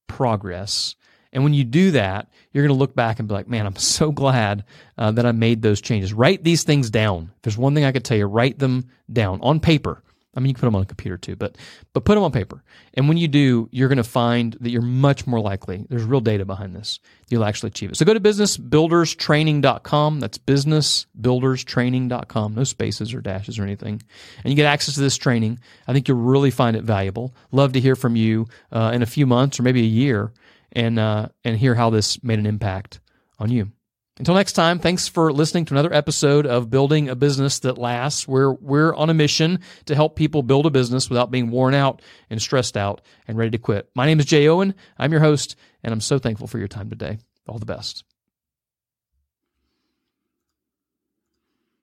progress 0.08 0.96
and 1.33 1.43
when 1.43 1.53
you 1.53 1.63
do 1.63 1.91
that, 1.91 2.29
you're 2.51 2.63
going 2.63 2.75
to 2.75 2.79
look 2.79 2.95
back 2.95 3.19
and 3.19 3.27
be 3.27 3.33
like, 3.33 3.47
man, 3.47 3.65
I'm 3.65 3.77
so 3.77 4.11
glad 4.11 4.65
uh, 4.97 5.11
that 5.11 5.25
I 5.25 5.31
made 5.31 5.61
those 5.61 5.81
changes. 5.81 6.13
Write 6.13 6.43
these 6.43 6.63
things 6.63 6.89
down. 6.89 7.31
If 7.38 7.41
there's 7.43 7.57
one 7.57 7.73
thing 7.73 7.85
I 7.85 7.91
could 7.91 8.03
tell 8.03 8.17
you, 8.17 8.25
write 8.25 8.59
them 8.59 8.89
down 9.11 9.39
on 9.41 9.59
paper. 9.59 10.01
I 10.35 10.39
mean, 10.39 10.47
you 10.47 10.53
can 10.53 10.61
put 10.61 10.67
them 10.67 10.75
on 10.77 10.83
a 10.83 10.85
computer 10.85 11.17
too, 11.17 11.35
but 11.35 11.57
but 11.91 12.05
put 12.05 12.15
them 12.15 12.23
on 12.23 12.31
paper. 12.31 12.63
And 12.93 13.09
when 13.09 13.17
you 13.17 13.27
do, 13.27 13.67
you're 13.71 13.89
going 13.89 13.97
to 13.97 14.03
find 14.03 14.53
that 14.61 14.69
you're 14.69 14.81
much 14.81 15.27
more 15.27 15.41
likely. 15.41 15.85
There's 15.89 16.05
real 16.05 16.21
data 16.21 16.45
behind 16.45 16.73
this. 16.73 17.01
You'll 17.27 17.43
actually 17.43 17.67
achieve 17.67 17.91
it. 17.91 17.97
So 17.97 18.05
go 18.05 18.13
to 18.13 18.19
businessbuilderstraining.com. 18.21 20.21
That's 20.21 20.38
businessbuilderstraining.com. 20.38 22.55
No 22.55 22.63
spaces 22.63 23.13
or 23.13 23.19
dashes 23.19 23.59
or 23.59 23.63
anything, 23.63 24.01
and 24.43 24.51
you 24.51 24.55
get 24.55 24.67
access 24.67 24.93
to 24.93 25.01
this 25.01 25.17
training. 25.17 25.59
I 25.85 25.91
think 25.91 26.07
you'll 26.07 26.17
really 26.17 26.51
find 26.51 26.77
it 26.77 26.83
valuable. 26.83 27.35
Love 27.51 27.73
to 27.73 27.81
hear 27.81 27.97
from 27.97 28.15
you 28.15 28.47
uh, 28.71 28.91
in 28.93 29.01
a 29.01 29.07
few 29.07 29.27
months 29.27 29.59
or 29.59 29.63
maybe 29.63 29.81
a 29.81 29.85
year 29.85 30.31
and 30.71 30.99
uh, 30.99 31.29
and 31.43 31.57
hear 31.57 31.75
how 31.75 31.89
this 31.89 32.23
made 32.23 32.39
an 32.39 32.45
impact 32.45 32.99
on 33.39 33.51
you. 33.51 33.71
Until 34.19 34.35
next 34.35 34.53
time, 34.53 34.77
thanks 34.77 35.07
for 35.07 35.31
listening 35.33 35.65
to 35.65 35.73
another 35.73 35.91
episode 35.93 36.45
of 36.45 36.69
Building 36.69 37.10
a 37.10 37.15
Business 37.15 37.60
That 37.60 37.77
Lasts. 37.77 38.27
We're 38.27 38.53
we're 38.53 38.93
on 38.93 39.10
a 39.10 39.13
mission 39.13 39.62
to 39.86 39.95
help 39.95 40.15
people 40.15 40.43
build 40.43 40.65
a 40.65 40.69
business 40.69 41.10
without 41.10 41.31
being 41.31 41.49
worn 41.49 41.73
out 41.73 42.01
and 42.29 42.41
stressed 42.41 42.77
out 42.77 43.01
and 43.27 43.38
ready 43.38 43.51
to 43.51 43.57
quit. 43.57 43.89
My 43.95 44.05
name 44.05 44.19
is 44.19 44.25
Jay 44.25 44.47
Owen. 44.47 44.75
I'm 44.97 45.12
your 45.12 45.21
host, 45.21 45.55
and 45.84 45.93
I'm 45.93 46.01
so 46.01 46.19
thankful 46.19 46.47
for 46.47 46.60
your 46.60 46.67
time 46.67 46.89
today. 46.89 47.17
All 47.47 47.57
the 47.57 47.65
best. 47.65 48.03